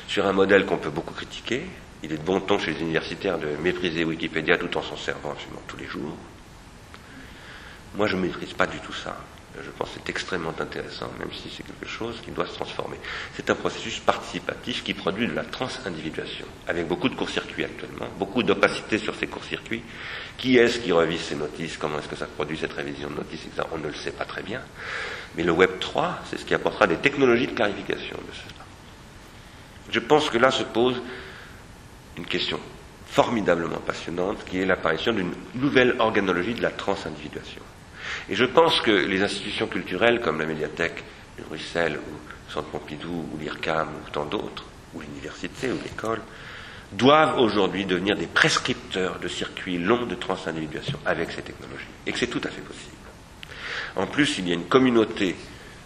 [0.08, 1.62] sur un modèle qu'on peut beaucoup critiquer.
[2.02, 5.32] Il est de bon ton chez les universitaires de mépriser Wikipédia tout en s'en servant
[5.32, 6.16] absolument tous les jours.
[7.94, 9.16] Moi, je ne maîtrise pas du tout ça.
[9.62, 12.96] Je pense que c'est extrêmement intéressant, même si c'est quelque chose qui doit se transformer.
[13.34, 18.44] C'est un processus participatif qui produit de la transindividuation, avec beaucoup de courts-circuits actuellement, beaucoup
[18.44, 19.82] d'opacité sur ces courts-circuits.
[20.40, 23.42] Qui est-ce qui revise ces notices Comment est-ce que ça produit cette révision de notices
[23.72, 24.62] On ne le sait pas très bien.
[25.36, 28.64] Mais le Web 3, c'est ce qui apportera des technologies de clarification de cela.
[29.90, 31.02] Je pense que là se pose
[32.16, 32.58] une question
[33.04, 37.60] formidablement passionnante, qui est l'apparition d'une nouvelle organologie de la transindividuation.
[38.30, 41.04] Et je pense que les institutions culturelles comme la médiathèque
[41.36, 44.64] de Bruxelles ou le Centre Pompidou ou l'IRCAM ou tant d'autres,
[44.94, 46.22] ou l'université ou l'école,
[46.92, 51.86] doivent aujourd'hui devenir des prescripteurs de circuits longs de transindividuation avec ces technologies.
[52.06, 52.96] Et que c'est tout à fait possible.
[53.96, 55.36] En plus, il y a une communauté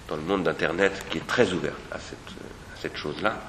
[0.09, 3.41] dans le monde d'Internet qui est très ouverte à cette, à chose-là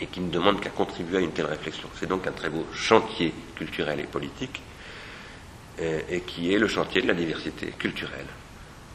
[0.00, 1.88] et qui ne demande qu'à contribuer à une telle réflexion.
[1.98, 4.60] C'est donc un très beau chantier culturel et politique
[5.78, 8.26] et qui est le chantier de la diversité culturelle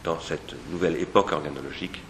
[0.04, 2.02] dans cette nouvelle époque organologique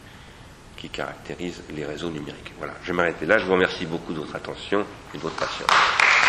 [0.82, 2.54] qui caractérise les réseaux numériques.
[2.58, 3.38] Voilà, je vais m'arrêter là.
[3.38, 6.21] Je vous remercie beaucoup de votre attention et de votre patience.